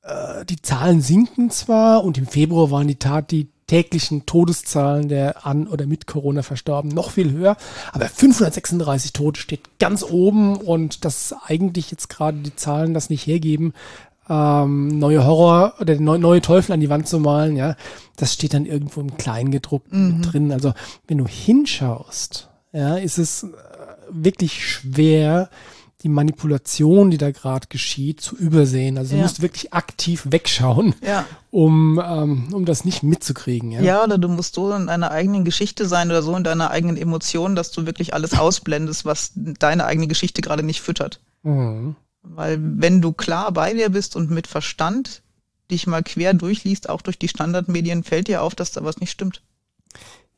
äh, 0.02 0.44
die 0.44 0.62
Zahlen 0.62 1.00
sinken 1.00 1.50
zwar 1.50 2.04
und 2.04 2.18
im 2.18 2.26
Februar 2.28 2.70
waren 2.70 2.86
die 2.86 3.00
Tat, 3.00 3.32
die 3.32 3.50
täglichen 3.68 4.26
Todeszahlen 4.26 5.08
der 5.08 5.46
an 5.46 5.68
oder 5.68 5.86
mit 5.86 6.08
Corona 6.08 6.42
verstorben 6.42 6.90
noch 6.90 7.12
viel 7.12 7.30
höher. 7.30 7.56
Aber 7.92 8.08
536 8.08 9.12
Tote 9.12 9.40
steht 9.40 9.78
ganz 9.78 10.02
oben 10.02 10.56
und 10.56 11.04
das 11.04 11.34
eigentlich 11.46 11.92
jetzt 11.92 12.08
gerade 12.08 12.38
die 12.38 12.56
Zahlen 12.56 12.94
das 12.94 13.10
nicht 13.10 13.26
hergeben, 13.26 13.74
ähm, 14.28 14.98
neue 14.98 15.24
Horror 15.24 15.74
oder 15.80 15.98
neue, 16.00 16.18
neue 16.18 16.42
Teufel 16.42 16.72
an 16.72 16.80
die 16.80 16.90
Wand 16.90 17.08
zu 17.08 17.18
malen, 17.18 17.56
ja, 17.56 17.76
das 18.16 18.34
steht 18.34 18.54
dann 18.54 18.66
irgendwo 18.66 19.00
im 19.00 19.16
Kleingedruckten 19.16 20.18
mhm. 20.18 20.22
drin. 20.22 20.52
Also 20.52 20.74
wenn 21.06 21.18
du 21.18 21.26
hinschaust, 21.26 22.48
ja, 22.72 22.96
ist 22.96 23.18
es 23.18 23.44
äh, 23.44 23.46
wirklich 24.10 24.66
schwer, 24.66 25.48
die 26.02 26.08
Manipulation, 26.08 27.10
die 27.10 27.18
da 27.18 27.32
gerade 27.32 27.66
geschieht, 27.68 28.20
zu 28.20 28.36
übersehen. 28.36 28.98
Also 28.98 29.14
ja. 29.14 29.16
du 29.16 29.22
musst 29.22 29.42
wirklich 29.42 29.72
aktiv 29.72 30.26
wegschauen, 30.30 30.94
ja. 31.04 31.24
um, 31.50 32.00
ähm, 32.04 32.48
um 32.52 32.64
das 32.64 32.84
nicht 32.84 33.02
mitzukriegen. 33.02 33.72
Ja? 33.72 33.80
ja, 33.80 34.04
oder 34.04 34.16
du 34.16 34.28
musst 34.28 34.54
so 34.54 34.72
in 34.72 34.86
deiner 34.86 35.10
eigenen 35.10 35.44
Geschichte 35.44 35.86
sein 35.86 36.08
oder 36.08 36.22
so 36.22 36.36
in 36.36 36.44
deiner 36.44 36.70
eigenen 36.70 36.96
Emotion, 36.96 37.56
dass 37.56 37.72
du 37.72 37.84
wirklich 37.84 38.14
alles 38.14 38.38
ausblendest, 38.38 39.04
was 39.04 39.32
deine 39.34 39.86
eigene 39.86 40.06
Geschichte 40.06 40.40
gerade 40.40 40.62
nicht 40.62 40.80
füttert. 40.80 41.20
Mhm. 41.42 41.96
Weil 42.22 42.58
wenn 42.60 43.00
du 43.00 43.12
klar 43.12 43.50
bei 43.52 43.74
dir 43.74 43.88
bist 43.88 44.14
und 44.14 44.30
mit 44.30 44.46
Verstand 44.46 45.22
dich 45.70 45.86
mal 45.86 46.02
quer 46.02 46.32
durchliest, 46.32 46.88
auch 46.88 47.02
durch 47.02 47.18
die 47.18 47.28
Standardmedien, 47.28 48.04
fällt 48.04 48.28
dir 48.28 48.42
auf, 48.42 48.54
dass 48.54 48.72
da 48.72 48.84
was 48.84 48.98
nicht 48.98 49.10
stimmt. 49.10 49.42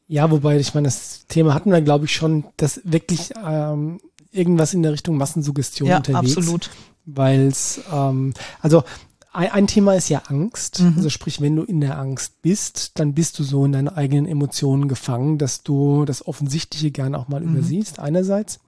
Ja, 0.06 0.28
wobei, 0.30 0.58
ich 0.58 0.74
meine, 0.74 0.88
das 0.88 1.26
Thema 1.28 1.54
hatten 1.54 1.70
wir, 1.70 1.82
glaube 1.82 2.06
ich, 2.06 2.12
schon, 2.12 2.44
dass 2.56 2.80
wirklich 2.82 3.30
ähm, 3.46 4.00
irgendwas 4.32 4.74
in 4.74 4.82
der 4.82 4.92
Richtung 4.92 5.16
Massensuggestion 5.16 5.88
ja, 5.88 5.98
unterwegs. 5.98 6.36
Absolut. 6.36 6.70
Weil 7.06 7.46
es, 7.46 7.80
ähm, 7.92 8.34
also 8.60 8.84
ein, 9.32 9.66
Thema 9.66 9.94
ist 9.94 10.08
ja 10.08 10.22
Angst. 10.26 10.80
Mhm. 10.80 10.94
Also 10.96 11.08
sprich, 11.08 11.40
wenn 11.40 11.56
du 11.56 11.62
in 11.62 11.80
der 11.80 11.98
Angst 11.98 12.42
bist, 12.42 12.98
dann 12.98 13.14
bist 13.14 13.38
du 13.38 13.44
so 13.44 13.64
in 13.64 13.72
deinen 13.72 13.88
eigenen 13.88 14.26
Emotionen 14.26 14.88
gefangen, 14.88 15.38
dass 15.38 15.62
du 15.62 16.04
das 16.04 16.26
Offensichtliche 16.26 16.90
gerne 16.90 17.18
auch 17.18 17.28
mal 17.28 17.40
mhm. 17.40 17.54
übersiehst, 17.54 17.98
einerseits. 17.98 18.60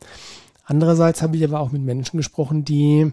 Andererseits 0.65 1.23
habe 1.23 1.37
ich 1.37 1.45
aber 1.45 1.61
auch 1.61 1.73
mit 1.73 1.83
Menschen 1.83 2.17
gesprochen, 2.17 2.65
die 2.65 3.13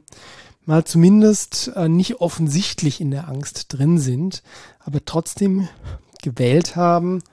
mal 0.66 0.84
zumindest 0.84 1.72
äh, 1.76 1.90
nicht 1.90 2.22
offensichtlich 2.22 3.02
in 3.02 3.10
der 3.10 3.28
Angst 3.28 3.66
drin 3.70 3.98
sind, 3.98 4.44
aber 4.80 5.04
trotzdem 5.04 5.68
gewählt 6.22 6.76
haben, 6.76 7.24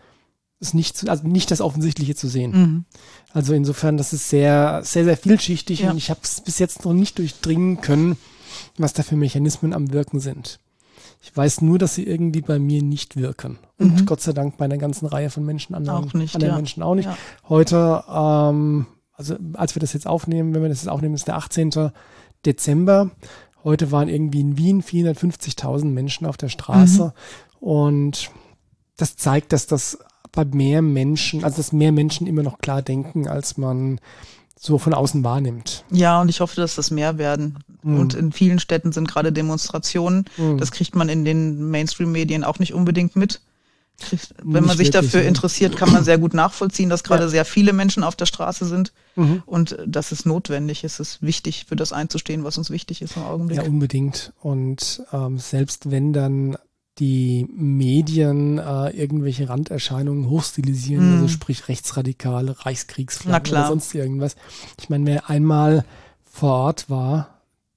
es 0.61 0.75
nicht, 0.75 1.09
also 1.09 1.27
nicht 1.27 1.51
das 1.51 1.61
Offensichtliche 1.61 2.14
zu 2.14 2.29
sehen. 2.29 2.53
Mhm. 2.53 2.85
Also 3.33 3.53
insofern, 3.53 3.97
das 3.97 4.12
ist 4.12 4.31
sehr, 4.31 4.81
sehr, 4.85 5.05
sehr 5.05 5.16
vielschichtig 5.16 5.81
ja. 5.81 5.90
und 5.90 5.99
ich 5.99 6.11
habe 6.11 6.21
es 6.23 6.40
bis 6.40 6.59
jetzt 6.59 6.85
noch 6.85 6.95
nicht 6.95 7.19
durchdringen 7.19 7.81
können, 7.81 8.16
was 8.79 8.92
da 8.92 9.03
für 9.03 9.16
Mechanismen 9.16 9.75
am 9.75 9.92
Wirken 9.92 10.21
sind. 10.21 10.59
Ich 11.21 11.37
weiß 11.37 11.61
nur, 11.62 11.79
dass 11.79 11.95
sie 11.95 12.05
irgendwie 12.05 12.40
bei 12.40 12.59
mir 12.59 12.83
nicht 12.83 13.16
wirken. 13.16 13.59
Und 13.79 14.01
mhm. 14.01 14.07
Gott 14.07 14.21
sei 14.21 14.33
Dank 14.33 14.57
bei 14.57 14.64
einer 14.64 14.79
ganzen 14.79 15.07
Reihe 15.07 15.31
von 15.31 15.45
Menschen, 15.45 15.75
anderen, 15.75 16.05
auch 16.05 16.14
nicht, 16.14 16.35
anderen 16.35 16.53
ja. 16.53 16.57
Menschen 16.57 16.83
auch 16.83 16.95
nicht. 16.95 17.07
Ja. 17.07 17.19
Heute, 17.49 18.05
ähm, 18.09 18.87
also 19.12 19.37
als 19.55 19.75
wir 19.75 19.81
das 19.81 19.92
jetzt 19.92 20.07
aufnehmen, 20.07 20.55
wenn 20.55 20.62
wir 20.62 20.69
das 20.69 20.83
jetzt 20.83 20.88
aufnehmen, 20.88 21.14
ist 21.14 21.27
der 21.27 21.37
18. 21.37 21.90
Dezember. 22.45 23.11
Heute 23.64 23.90
waren 23.90 24.09
irgendwie 24.09 24.40
in 24.40 24.57
Wien 24.57 24.83
450.000 24.83 25.87
Menschen 25.87 26.27
auf 26.27 26.37
der 26.37 26.49
Straße. 26.49 27.07
Mhm. 27.61 27.69
Und 27.69 28.31
das 28.97 29.16
zeigt, 29.16 29.53
dass 29.53 29.66
das 29.66 29.99
bei 30.33 30.45
mehr 30.45 30.83
Menschen, 30.83 31.45
also 31.45 31.57
dass 31.57 31.73
mehr 31.73 31.93
Menschen 31.93 32.27
immer 32.27 32.43
noch 32.43 32.59
klar 32.59 32.83
denken, 32.83 33.29
als 33.29 33.57
man 33.57 34.01
so 34.59 34.79
von 34.79 34.95
außen 34.95 35.23
wahrnimmt. 35.23 35.85
Ja, 35.91 36.21
und 36.21 36.29
ich 36.29 36.41
hoffe, 36.41 36.57
dass 36.57 36.75
das 36.75 36.91
mehr 36.91 37.19
werden. 37.19 37.59
Mhm. 37.83 38.01
Und 38.01 38.15
in 38.15 38.33
vielen 38.33 38.59
Städten 38.59 38.93
sind 38.93 39.09
gerade 39.09 39.33
Demonstrationen. 39.33 40.25
Mhm. 40.37 40.59
Das 40.59 40.73
kriegt 40.73 40.97
man 40.97 41.09
in 41.09 41.25
den 41.25 41.71
Mainstream-Medien 41.71 42.43
auch 42.43 42.59
nicht 42.59 42.75
unbedingt 42.75 43.17
mit. 43.17 43.41
Wenn 44.43 44.65
man 44.65 44.77
sich 44.77 44.91
dafür 44.91 45.23
ja. 45.23 45.29
interessiert, 45.29 45.77
kann 45.77 45.91
man 45.91 46.05
sehr 46.05 46.19
gut 46.19 46.35
nachvollziehen, 46.35 46.91
dass 46.91 47.03
gerade 47.03 47.25
ja. 47.25 47.29
sehr 47.29 47.45
viele 47.47 47.73
Menschen 47.73 48.05
auf 48.05 48.15
der 48.15 48.27
Straße 48.27 48.67
sind. 48.67 48.93
Mhm. 49.15 49.43
Und 49.47 49.79
das 49.87 50.12
ist 50.12 50.27
notwendig. 50.27 50.85
Es 50.85 51.01
ist 51.01 51.23
wichtig, 51.23 51.65
für 51.67 51.77
das 51.77 51.93
einzustehen, 51.95 52.45
was 52.45 52.59
uns 52.59 52.69
wichtig 52.69 53.01
ist 53.01 53.17
im 53.17 53.23
Augenblick. 53.23 53.59
Ja, 53.59 53.65
unbedingt. 53.65 54.35
Und 54.41 55.03
ähm, 55.12 55.39
selbst 55.39 55.91
wenn 55.91 56.12
dann 56.12 56.59
die 56.99 57.47
Medien 57.55 58.59
äh, 58.59 58.91
irgendwelche 58.91 59.49
Randerscheinungen 59.49 60.31
hochstilisieren, 60.31 61.11
mm. 61.11 61.15
also 61.15 61.29
sprich 61.29 61.69
rechtsradikale, 61.69 62.65
Reichskriegsflaggen 62.65 63.53
oder 63.53 63.69
sonst 63.69 63.95
irgendwas. 63.95 64.37
Ich 64.81 64.89
meine, 64.89 65.07
wer 65.07 65.29
einmal 65.29 65.85
vor 66.25 66.53
Ort 66.53 66.89
war, 66.89 67.37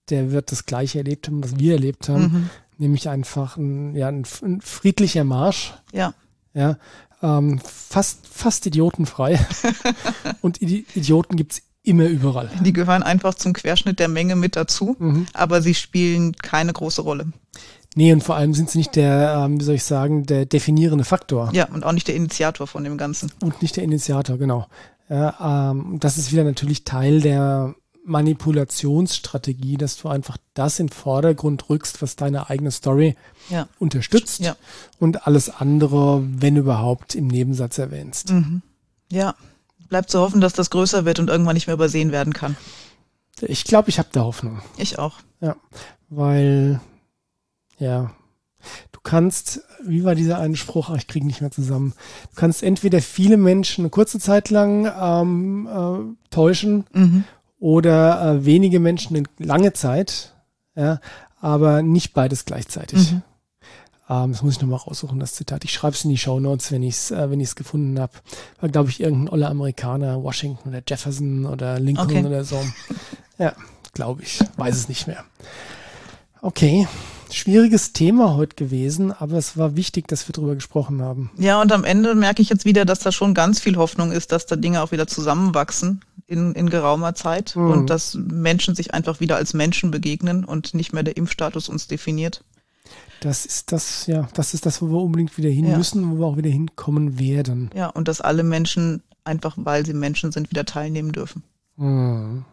der 0.09 0.31
wird 0.31 0.51
das 0.51 0.65
Gleiche 0.65 0.99
erlebt 0.99 1.27
haben, 1.27 1.43
was 1.43 1.59
wir 1.59 1.73
erlebt 1.73 2.09
haben, 2.09 2.21
mhm. 2.21 2.49
nämlich 2.77 3.09
einfach 3.09 3.57
ein, 3.57 3.95
ja, 3.95 4.07
ein, 4.07 4.25
ein, 4.41 4.61
friedlicher 4.61 5.23
Marsch. 5.23 5.73
Ja. 5.91 6.13
Ja. 6.53 6.77
Ähm, 7.21 7.59
fast, 7.59 8.25
fast 8.27 8.65
idiotenfrei. 8.65 9.39
Und 10.41 10.61
Idioten 10.61 11.35
gibt's 11.35 11.61
immer 11.83 12.05
überall. 12.05 12.49
Die 12.63 12.73
gehören 12.73 13.03
einfach 13.03 13.33
zum 13.33 13.53
Querschnitt 13.53 13.99
der 13.99 14.07
Menge 14.07 14.35
mit 14.35 14.55
dazu, 14.55 14.95
mhm. 14.99 15.27
aber 15.33 15.61
sie 15.61 15.73
spielen 15.73 16.33
keine 16.35 16.73
große 16.73 17.01
Rolle. 17.01 17.27
Nee, 17.95 18.13
und 18.13 18.23
vor 18.23 18.35
allem 18.35 18.53
sind 18.53 18.69
sie 18.69 18.77
nicht 18.77 18.95
der, 18.95 19.43
ähm, 19.45 19.59
wie 19.59 19.63
soll 19.63 19.75
ich 19.75 19.83
sagen, 19.83 20.25
der 20.25 20.45
definierende 20.45 21.03
Faktor. 21.03 21.49
Ja, 21.53 21.67
und 21.69 21.83
auch 21.83 21.91
nicht 21.91 22.07
der 22.07 22.15
Initiator 22.15 22.67
von 22.67 22.83
dem 22.83 22.97
Ganzen. 22.97 23.31
Und 23.41 23.61
nicht 23.61 23.75
der 23.75 23.83
Initiator, 23.83 24.37
genau. 24.37 24.67
Ja, 25.09 25.71
ähm, 25.71 25.97
das 25.99 26.17
ist 26.17 26.31
wieder 26.31 26.43
natürlich 26.43 26.83
Teil 26.83 27.21
der 27.21 27.73
Manipulationsstrategie, 28.05 29.77
dass 29.77 29.97
du 29.97 30.07
einfach 30.07 30.37
das 30.53 30.79
in 30.79 30.87
den 30.87 30.93
Vordergrund 30.93 31.69
rückst, 31.69 32.01
was 32.01 32.15
deine 32.15 32.49
eigene 32.49 32.71
Story 32.71 33.15
ja. 33.49 33.67
unterstützt 33.79 34.39
ja. 34.39 34.55
und 34.99 35.27
alles 35.27 35.49
andere, 35.49 36.23
wenn 36.23 36.57
überhaupt, 36.57 37.15
im 37.15 37.27
Nebensatz 37.27 37.77
erwähnst. 37.77 38.31
Mhm. 38.31 38.61
Ja, 39.11 39.35
bleibt 39.89 40.09
zu 40.09 40.19
hoffen, 40.19 40.41
dass 40.41 40.53
das 40.53 40.69
größer 40.69 41.05
wird 41.05 41.19
und 41.19 41.29
irgendwann 41.29 41.55
nicht 41.55 41.67
mehr 41.67 41.75
übersehen 41.75 42.11
werden 42.11 42.33
kann. 42.33 42.55
Ich 43.41 43.63
glaube, 43.63 43.89
ich 43.89 43.99
habe 43.99 44.09
da 44.11 44.21
Hoffnung. 44.21 44.61
Ich 44.77 44.99
auch. 44.99 45.17
Ja, 45.41 45.55
weil 46.09 46.81
ja. 47.79 48.11
Du 48.91 48.99
kannst, 49.01 49.61
wie 49.85 50.03
war 50.03 50.15
dieser 50.15 50.37
eine 50.39 50.57
Spruch? 50.57 50.89
Ach, 50.89 50.97
ich 50.97 51.07
kriege 51.07 51.25
nicht 51.25 51.41
mehr 51.41 51.51
zusammen. 51.51 51.93
Du 52.31 52.35
kannst 52.35 52.61
entweder 52.61 53.01
viele 53.01 53.37
Menschen 53.37 53.83
eine 53.83 53.89
kurze 53.89 54.19
Zeit 54.19 54.49
lang 54.49 54.91
ähm, 54.99 55.67
äh, 55.67 56.29
täuschen 56.29 56.85
mhm. 56.91 57.23
oder 57.59 58.21
äh, 58.21 58.45
wenige 58.45 58.79
Menschen 58.79 59.15
eine 59.15 59.25
lange 59.37 59.73
Zeit. 59.73 60.35
Ja, 60.75 60.99
aber 61.39 61.81
nicht 61.81 62.13
beides 62.13 62.45
gleichzeitig. 62.45 63.13
Mhm. 63.13 63.21
Ähm, 64.09 64.31
das 64.31 64.41
muss 64.41 64.55
ich 64.55 64.61
nochmal 64.61 64.79
raussuchen, 64.79 65.19
das 65.19 65.35
Zitat. 65.35 65.63
Ich 65.63 65.71
schreibe 65.71 65.95
es 65.95 66.03
in 66.03 66.09
die 66.09 66.17
Show 66.17 66.39
Notes, 66.39 66.71
wenn 66.71 66.83
ich 66.83 66.95
es 66.95 67.11
äh, 67.11 67.29
wenn 67.29 67.39
ich's 67.39 67.55
gefunden 67.55 67.99
habe. 67.99 68.13
War, 68.59 68.69
glaube 68.69 68.89
ich, 68.89 68.99
irgendein 68.99 69.29
oller 69.29 69.49
Amerikaner, 69.49 70.21
Washington 70.21 70.69
oder 70.69 70.81
Jefferson 70.85 71.45
oder 71.45 71.79
Lincoln 71.79 72.09
okay. 72.09 72.25
oder 72.25 72.43
so. 72.43 72.61
Ja, 73.37 73.53
glaube 73.93 74.23
ich. 74.23 74.41
Weiß 74.57 74.75
es 74.75 74.89
nicht 74.89 75.07
mehr. 75.07 75.23
Okay. 76.41 76.87
Schwieriges 77.31 77.93
Thema 77.93 78.35
heute 78.35 78.55
gewesen, 78.55 79.11
aber 79.11 79.37
es 79.37 79.57
war 79.57 79.75
wichtig, 79.75 80.07
dass 80.07 80.27
wir 80.27 80.33
darüber 80.33 80.55
gesprochen 80.55 81.01
haben. 81.01 81.31
Ja, 81.37 81.61
und 81.61 81.71
am 81.71 81.83
Ende 81.83 82.15
merke 82.15 82.41
ich 82.41 82.49
jetzt 82.49 82.65
wieder, 82.65 82.85
dass 82.85 82.99
da 82.99 83.11
schon 83.11 83.33
ganz 83.33 83.59
viel 83.59 83.77
Hoffnung 83.77 84.11
ist, 84.11 84.31
dass 84.31 84.45
da 84.45 84.55
Dinge 84.55 84.81
auch 84.81 84.91
wieder 84.91 85.07
zusammenwachsen 85.07 86.03
in, 86.27 86.53
in 86.53 86.69
geraumer 86.69 87.15
Zeit 87.15 87.55
mhm. 87.55 87.71
und 87.71 87.89
dass 87.89 88.15
Menschen 88.15 88.75
sich 88.75 88.93
einfach 88.93 89.19
wieder 89.19 89.35
als 89.35 89.53
Menschen 89.53 89.91
begegnen 89.91 90.43
und 90.45 90.73
nicht 90.73 90.93
mehr 90.93 91.03
der 91.03 91.17
Impfstatus 91.17 91.69
uns 91.69 91.87
definiert. 91.87 92.43
Das 93.21 93.45
ist 93.45 93.71
das, 93.71 94.07
ja, 94.07 94.27
das 94.33 94.53
ist 94.53 94.65
das, 94.65 94.81
wo 94.81 94.87
wir 94.87 95.01
unbedingt 95.01 95.37
wieder 95.37 95.49
hin 95.49 95.67
ja. 95.67 95.77
müssen, 95.77 96.11
wo 96.11 96.19
wir 96.19 96.25
auch 96.25 96.37
wieder 96.37 96.49
hinkommen 96.49 97.19
werden. 97.19 97.69
Ja, 97.75 97.87
und 97.87 98.07
dass 98.07 98.21
alle 98.21 98.43
Menschen 98.43 99.03
einfach, 99.23 99.55
weil 99.57 99.85
sie 99.85 99.93
Menschen 99.93 100.31
sind, 100.31 100.49
wieder 100.49 100.65
teilnehmen 100.65 101.11
dürfen. 101.11 101.43
Mhm 101.75 102.45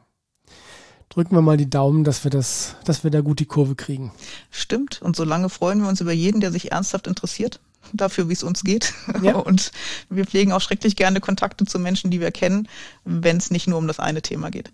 drücken 1.16 1.34
wir 1.34 1.40
mal 1.40 1.56
die 1.56 1.70
Daumen, 1.70 2.04
dass 2.04 2.24
wir 2.24 2.30
das, 2.30 2.76
dass 2.84 3.02
wir 3.02 3.10
da 3.10 3.22
gut 3.22 3.40
die 3.40 3.46
Kurve 3.46 3.74
kriegen. 3.74 4.12
Stimmt. 4.50 5.00
Und 5.00 5.16
solange 5.16 5.48
freuen 5.48 5.80
wir 5.80 5.88
uns 5.88 6.02
über 6.02 6.12
jeden, 6.12 6.42
der 6.42 6.52
sich 6.52 6.72
ernsthaft 6.72 7.06
interessiert 7.06 7.58
dafür, 7.94 8.28
wie 8.28 8.34
es 8.34 8.42
uns 8.42 8.62
geht. 8.62 8.92
Ja. 9.22 9.36
Und 9.36 9.72
wir 10.10 10.26
pflegen 10.26 10.52
auch 10.52 10.60
schrecklich 10.60 10.94
gerne 10.94 11.20
Kontakte 11.20 11.64
zu 11.64 11.78
Menschen, 11.78 12.10
die 12.10 12.20
wir 12.20 12.32
kennen, 12.32 12.68
wenn 13.04 13.38
es 13.38 13.50
nicht 13.50 13.66
nur 13.66 13.78
um 13.78 13.86
das 13.86 13.98
eine 13.98 14.20
Thema 14.20 14.50
geht. 14.50 14.70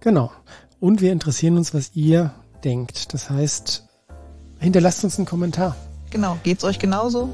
Genau. 0.00 0.30
Und 0.78 1.00
wir 1.00 1.10
interessieren 1.10 1.56
uns, 1.56 1.72
was 1.72 1.92
ihr 1.94 2.34
denkt. 2.64 3.14
Das 3.14 3.30
heißt, 3.30 3.84
hinterlasst 4.58 5.04
uns 5.04 5.16
einen 5.16 5.26
Kommentar. 5.26 5.74
Genau. 6.10 6.36
Geht's 6.42 6.64
euch 6.64 6.78
genauso? 6.78 7.30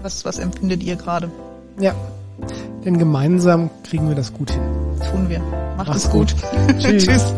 Was, 0.00 0.24
was 0.24 0.38
empfindet 0.38 0.82
ihr 0.82 0.96
gerade? 0.96 1.30
Ja. 1.78 1.94
Denn 2.84 2.98
gemeinsam 2.98 3.70
kriegen 3.82 4.08
wir 4.08 4.14
das 4.14 4.32
gut 4.32 4.50
hin. 4.50 4.62
Tun 5.10 5.28
wir. 5.28 5.40
Macht 5.76 5.88
Mach's 5.88 6.04
es 6.04 6.10
gut. 6.10 6.34
gut. 6.34 6.78
Tschüss. 6.78 7.04
Tschüss. 7.04 7.34